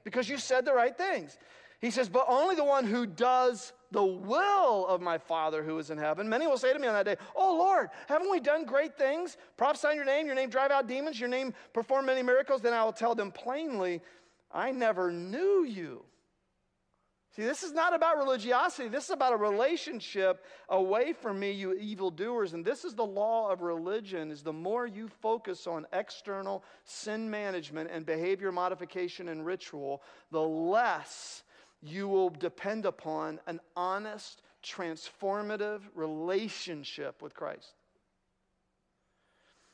because 0.03 0.29
you 0.29 0.37
said 0.37 0.65
the 0.65 0.73
right 0.73 0.95
things. 0.95 1.37
He 1.81 1.91
says, 1.91 2.09
but 2.09 2.25
only 2.29 2.55
the 2.55 2.63
one 2.63 2.85
who 2.85 3.05
does 3.05 3.73
the 3.95 4.05
will 4.05 4.85
of 4.87 5.01
my 5.01 5.17
Father 5.17 5.63
who 5.63 5.79
is 5.79 5.89
in 5.89 5.97
heaven. 5.97 6.27
Many 6.27 6.47
will 6.47 6.57
say 6.57 6.73
to 6.73 6.79
me 6.79 6.87
on 6.87 6.93
that 6.93 7.05
day, 7.05 7.15
Oh 7.35 7.57
Lord, 7.57 7.89
haven't 8.07 8.29
we 8.29 8.41
done 8.41 8.65
great 8.65 8.97
things? 8.97 9.37
Prophesy 9.55 9.87
in 9.91 9.95
your 9.95 10.05
name, 10.05 10.25
your 10.25 10.35
name 10.35 10.49
drive 10.49 10.69
out 10.69 10.85
demons, 10.85 11.17
your 11.19 11.29
name 11.29 11.53
perform 11.73 12.05
many 12.05 12.21
miracles. 12.21 12.61
Then 12.61 12.73
I 12.73 12.83
will 12.83 12.91
tell 12.91 13.15
them 13.15 13.31
plainly, 13.31 14.01
I 14.51 14.71
never 14.71 15.11
knew 15.11 15.63
you. 15.63 16.03
See, 17.35 17.43
this 17.43 17.63
is 17.63 17.73
not 17.73 17.93
about 17.93 18.17
religiosity. 18.17 18.87
This 18.89 19.05
is 19.05 19.09
about 19.09 19.33
a 19.33 19.37
relationship 19.37 20.45
away 20.69 21.13
from 21.13 21.39
me, 21.39 21.51
you 21.51 21.73
evildoers. 21.73 22.53
And 22.53 22.63
this 22.63 22.85
is 22.85 22.95
the 22.95 23.05
law 23.05 23.49
of 23.49 23.61
religion 23.61 24.31
is 24.31 24.41
the 24.41 24.53
more 24.53 24.87
you 24.87 25.09
focus 25.21 25.67
on 25.67 25.85
external 25.91 26.63
sin 26.83 27.29
management 27.29 27.89
and 27.91 28.05
behavior 28.05 28.51
modification 28.51 29.29
and 29.29 29.45
ritual, 29.45 30.01
the 30.31 30.41
less 30.41 31.43
you 31.85 32.07
will 32.07 32.29
depend 32.29 32.85
upon 32.85 33.39
an 33.47 33.59
honest, 33.75 34.41
transformative 34.63 35.81
relationship 35.93 37.21
with 37.21 37.33
Christ. 37.33 37.73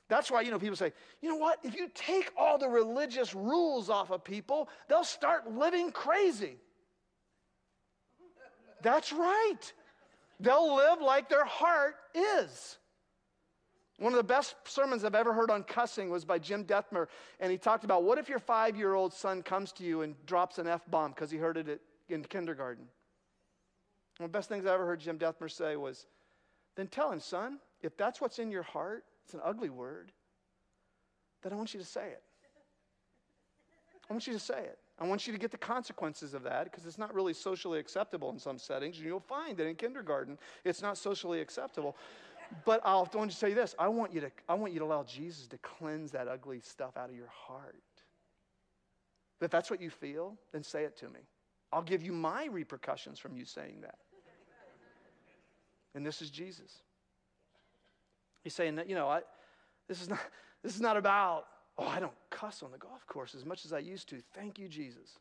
That's 0.10 0.30
why, 0.30 0.41
you 0.41 0.52
know, 0.52 0.60
people 0.60 0.76
say, 0.76 0.91
you 1.21 1.30
know 1.30 1.38
what? 1.38 1.60
If 1.63 1.74
you 1.74 1.89
take 1.95 2.32
all 2.36 2.58
the 2.58 2.67
religious 2.67 3.34
rules 3.34 3.89
off 3.89 4.12
of 4.12 4.26
people, 4.26 4.67
they'll 4.89 5.06
start 5.06 5.50
living 5.50 5.91
crazy. 5.93 6.58
That's 8.82 9.13
right. 9.13 9.74
They'll 10.41 10.76
live 10.76 11.02
like 11.02 11.30
their 11.30 11.45
heart 11.45 11.95
is. 12.13 12.78
One 14.00 14.12
of 14.12 14.17
the 14.17 14.24
best 14.24 14.56
sermons 14.65 15.06
I've 15.06 15.13
ever 15.13 15.32
heard 15.32 15.52
on 15.52 15.63
cussing 15.63 16.10
was 16.10 16.26
by 16.26 16.39
Jim 16.39 16.65
Dethmer, 16.65 17.08
and 17.39 17.52
he 17.52 17.58
talked 17.58 17.84
about 17.84 18.04
what 18.04 18.17
if 18.17 18.28
your 18.28 18.39
five 18.39 18.76
year 18.76 18.95
old 18.95 19.13
son 19.13 19.43
comes 19.43 19.71
to 19.74 19.84
you 19.84 20.02
and 20.02 20.15
drops 20.26 20.58
an 20.58 20.67
F 20.67 20.82
bomb 20.89 21.12
because 21.12 21.30
he 21.30 21.38
heard 21.38 21.56
it 21.56 21.69
at, 21.69 21.80
in 22.12 22.24
kindergarten? 22.24 22.86
One 24.17 24.26
of 24.26 24.32
the 24.32 24.38
best 24.38 24.50
things 24.50 24.65
I 24.65 24.74
ever 24.74 24.86
heard 24.86 25.00
Jim 25.00 25.17
Dethmer 25.17 25.50
say 25.50 25.76
was, 25.76 26.06
then 26.76 26.88
tell 26.88 27.12
him, 27.12 27.19
son, 27.19 27.60
if 27.82 27.97
that's 27.97 28.21
what's 28.21 28.39
in 28.39 28.52
your 28.52 28.63
heart, 28.63 29.04
it's 29.24 29.34
an 29.34 29.41
ugly 29.43 29.69
word, 29.69 30.12
then 31.41 31.54
I 31.54 31.56
want 31.56 31.74
you 31.74 31.80
to 31.80 31.86
say 31.86 32.08
it. 32.08 32.21
I 34.10 34.13
want 34.13 34.28
you 34.28 34.34
to 34.34 34.39
say 34.39 34.60
it. 34.60 34.78
I 35.00 35.08
want 35.08 35.26
you 35.26 35.34
to 35.34 35.39
get 35.39 35.52
the 35.52 35.58
consequences 35.58 36.34
of 36.34 36.43
that 36.43 36.65
because 36.65 36.86
it's 36.86 36.97
not 36.97 37.13
really 37.15 37.34
socially 37.34 37.80
acceptable 37.80 38.30
in 38.30 38.38
some 38.38 38.60
settings. 38.60 38.97
And 38.97 39.06
you'll 39.06 39.19
find 39.19 39.58
that 39.58 39.65
in 39.65 39.76
kindergarten, 39.76 40.38
it's 40.63 40.82
not 40.82 40.97
socially 40.97 41.41
acceptable. 41.41 41.97
But 42.65 42.82
I'll, 42.84 43.10
I 43.13 43.17
want 43.17 43.32
to 43.32 43.38
say 43.38 43.54
this 43.54 43.74
I 43.80 43.88
want, 43.88 44.13
you 44.13 44.21
to, 44.21 44.32
I 44.47 44.54
want 44.54 44.74
you 44.74 44.80
to 44.80 44.86
allow 44.86 45.04
Jesus 45.04 45.47
to 45.47 45.58
cleanse 45.60 46.12
that 46.12 46.28
ugly 46.28 46.60
stuff 46.60 46.97
out 46.97 47.10
of 47.10 47.15
your 47.15 47.30
heart. 47.30 47.82
If 49.39 49.50
that's 49.50 49.71
what 49.71 49.82
you 49.82 49.89
feel, 49.89 50.36
then 50.52 50.62
say 50.62 50.84
it 50.84 50.97
to 50.97 51.06
me. 51.10 51.21
I'll 51.74 51.82
give 51.82 52.04
you 52.04 52.12
my 52.12 52.46
repercussions 52.46 53.20
from 53.20 53.36
you 53.36 53.46
saying 53.46 53.82
that. 53.82 54.00
And 55.94 56.06
this 56.06 56.22
is 56.22 56.30
Jesus. 56.30 56.72
He's 58.44 58.54
saying 58.54 58.76
that, 58.76 58.90
you 58.90 58.96
know, 58.96 59.10
I, 59.10 59.22
this, 59.88 60.02
is 60.02 60.10
not, 60.10 60.20
this 60.64 60.76
is 60.76 60.82
not 60.82 60.98
about 60.98 61.46
Oh, 61.78 61.88
I 61.88 62.00
don't 62.00 62.14
cuss 62.30 62.64
on 62.64 62.72
the 62.72 62.78
golf 62.78 63.06
course 63.08 63.34
as 63.34 63.46
much 63.46 63.66
as 63.66 63.74
I 63.74 63.80
used 63.80 64.10
to. 64.10 64.22
Thank 64.36 64.60
you, 64.60 64.68
Jesus. 64.68 65.18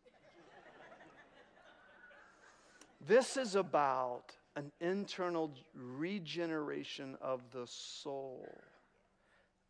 this 3.06 3.36
is 3.36 3.54
about 3.54 4.36
an 4.56 4.70
internal 4.80 5.52
regeneration 5.74 7.16
of 7.22 7.40
the 7.52 7.66
soul 7.66 8.46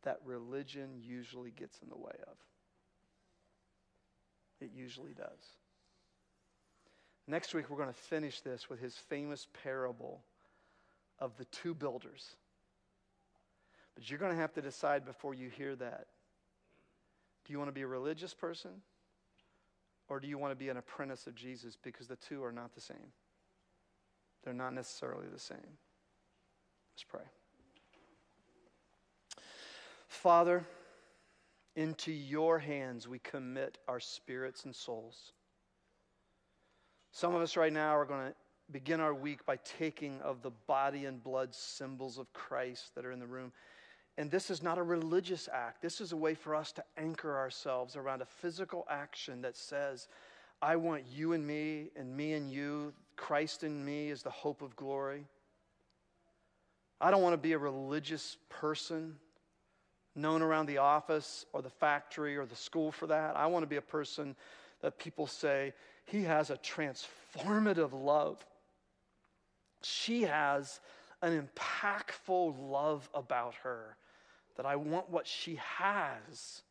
that 0.03 0.19
religion 0.25 1.01
usually 1.01 1.51
gets 1.51 1.79
in 1.83 1.91
the 1.91 1.97
way 1.97 2.17
of. 2.27 2.37
It 4.61 4.71
usually 4.75 5.13
does. 5.13 5.60
Next 7.31 7.55
week, 7.55 7.71
we're 7.71 7.77
going 7.77 7.89
to 7.89 7.95
finish 7.95 8.41
this 8.41 8.69
with 8.69 8.81
his 8.81 8.97
famous 8.97 9.47
parable 9.63 10.21
of 11.21 11.37
the 11.37 11.45
two 11.45 11.75
builders. 11.75 12.35
But 13.95 14.11
you're 14.11 14.19
going 14.19 14.33
to 14.33 14.41
have 14.41 14.53
to 14.55 14.61
decide 14.61 15.05
before 15.05 15.33
you 15.33 15.49
hear 15.49 15.77
that 15.77 16.09
do 17.47 17.53
you 17.53 17.59
want 17.59 17.69
to 17.69 17.73
be 17.73 17.83
a 17.83 17.87
religious 17.87 18.35
person? 18.35 18.71
Or 20.09 20.19
do 20.19 20.27
you 20.27 20.39
want 20.39 20.51
to 20.51 20.57
be 20.57 20.71
an 20.71 20.77
apprentice 20.77 21.29
of 21.29 21.37
Jesus? 21.37 21.79
Because 21.81 22.09
the 22.09 22.17
two 22.17 22.43
are 22.43 22.51
not 22.51 22.75
the 22.75 22.81
same. 22.81 23.13
They're 24.43 24.53
not 24.53 24.75
necessarily 24.75 25.27
the 25.33 25.39
same. 25.39 25.79
Let's 26.95 27.05
pray. 27.09 27.23
Father, 30.09 30.65
into 31.77 32.11
your 32.11 32.59
hands 32.59 33.07
we 33.07 33.21
commit 33.21 33.79
our 33.87 34.01
spirits 34.01 34.65
and 34.65 34.75
souls. 34.75 35.33
Some 37.13 37.35
of 37.35 37.43
us 37.43 37.57
right 37.57 37.73
now 37.73 37.97
are 37.97 38.05
going 38.05 38.29
to 38.29 38.35
begin 38.71 39.01
our 39.01 39.15
week 39.15 39.45
by 39.45 39.57
taking 39.65 40.21
of 40.21 40.43
the 40.43 40.51
body 40.51 41.07
and 41.07 41.23
blood 41.23 41.55
symbols 41.55 42.19
of 42.19 42.33
Christ 42.33 42.95
that 42.95 43.05
are 43.05 43.13
in 43.13 43.19
the 43.19 43.27
room 43.27 43.53
and 44.21 44.31
this 44.31 44.51
is 44.51 44.63
not 44.63 44.77
a 44.77 44.83
religious 44.83 45.49
act. 45.51 45.81
This 45.81 45.99
is 45.99 46.13
a 46.13 46.17
way 46.17 46.35
for 46.35 46.55
us 46.55 46.73
to 46.73 46.85
anchor 46.99 47.39
ourselves 47.39 47.97
around 47.97 48.21
a 48.21 48.27
physical 48.27 48.87
action 48.91 49.41
that 49.41 49.57
says, 49.57 50.09
I 50.61 50.77
want 50.77 51.05
you 51.11 51.33
and 51.33 51.47
me, 51.47 51.89
and 51.97 52.15
me 52.15 52.35
and 52.35 52.51
you. 52.51 52.93
Christ 53.17 53.65
in 53.65 53.83
me 53.83 54.11
is 54.11 54.23
the 54.23 54.29
hope 54.29 54.61
of 54.61 54.77
glory. 54.77 55.25
I 57.01 57.11
don't 57.11 57.23
want 57.23 57.33
to 57.33 57.39
be 57.39 57.53
a 57.53 57.59
religious 57.59 58.37
person 58.51 59.17
known 60.15 60.43
around 60.43 60.67
the 60.67 60.77
office 60.77 61.47
or 61.55 61.63
the 61.63 61.71
factory 61.71 62.37
or 62.37 62.45
the 62.45 62.57
school 62.57 62.93
for 62.93 63.07
that. 63.07 63.37
I 63.37 63.47
want 63.47 63.63
to 63.63 63.69
be 63.69 63.77
a 63.77 63.81
person 63.81 64.37
that 64.83 64.99
people 64.99 65.27
say, 65.27 65.73
he 66.07 66.23
has 66.25 66.51
a 66.51 66.57
transformative 66.57 67.93
love. 67.93 68.45
She 69.83 70.23
has 70.23 70.81
an 71.23 71.49
impactful 71.49 72.55
love 72.59 73.09
about 73.15 73.55
her 73.63 73.97
that 74.57 74.67
I 74.67 74.77
want 74.77 75.11
what 75.11 75.27
she 75.27 75.59
has. 75.79 76.63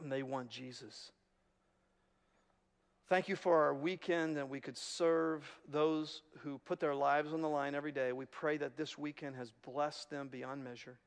And 0.00 0.12
they 0.12 0.22
want 0.22 0.50
Jesus. 0.50 1.12
Thank 3.08 3.28
you 3.28 3.36
for 3.36 3.62
our 3.62 3.72
weekend 3.72 4.36
and 4.36 4.50
we 4.50 4.60
could 4.60 4.76
serve 4.76 5.48
those 5.68 6.22
who 6.40 6.58
put 6.58 6.80
their 6.80 6.94
lives 6.94 7.32
on 7.32 7.40
the 7.40 7.48
line 7.48 7.74
every 7.74 7.92
day. 7.92 8.12
We 8.12 8.26
pray 8.26 8.56
that 8.56 8.76
this 8.76 8.98
weekend 8.98 9.36
has 9.36 9.52
blessed 9.64 10.10
them 10.10 10.28
beyond 10.28 10.64
measure. 10.64 10.98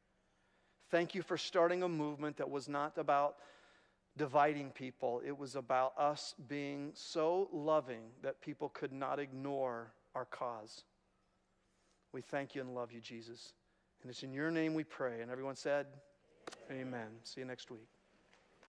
Thank 0.91 1.13
you 1.13 1.21
for 1.21 1.37
starting 1.37 1.83
a 1.83 1.89
movement 1.89 2.37
that 2.37 2.49
was 2.49 2.69
not 2.69 2.97
about 2.97 3.35
dividing 4.19 4.69
people, 4.71 5.21
it 5.25 5.35
was 5.35 5.55
about 5.55 5.93
us 5.97 6.35
being 6.47 6.91
so 6.93 7.47
loving 7.51 8.03
that 8.21 8.41
people 8.41 8.69
could 8.69 8.91
not 8.91 9.17
ignore 9.17 9.93
our 10.13 10.25
cause. 10.25 10.83
We 12.11 12.21
thank 12.21 12.53
you 12.53 12.61
and 12.61 12.75
love 12.75 12.91
you, 12.91 12.99
Jesus. 12.99 13.53
And 14.01 14.11
it's 14.11 14.21
in 14.21 14.33
your 14.33 14.51
name 14.51 14.73
we 14.73 14.83
pray. 14.83 15.21
And 15.21 15.31
everyone 15.31 15.55
said, 15.55 15.87
Amen. 16.69 16.87
Amen. 16.87 17.07
See 17.23 17.41
you 17.41 17.47
next 17.47 17.71
week. 17.71 17.98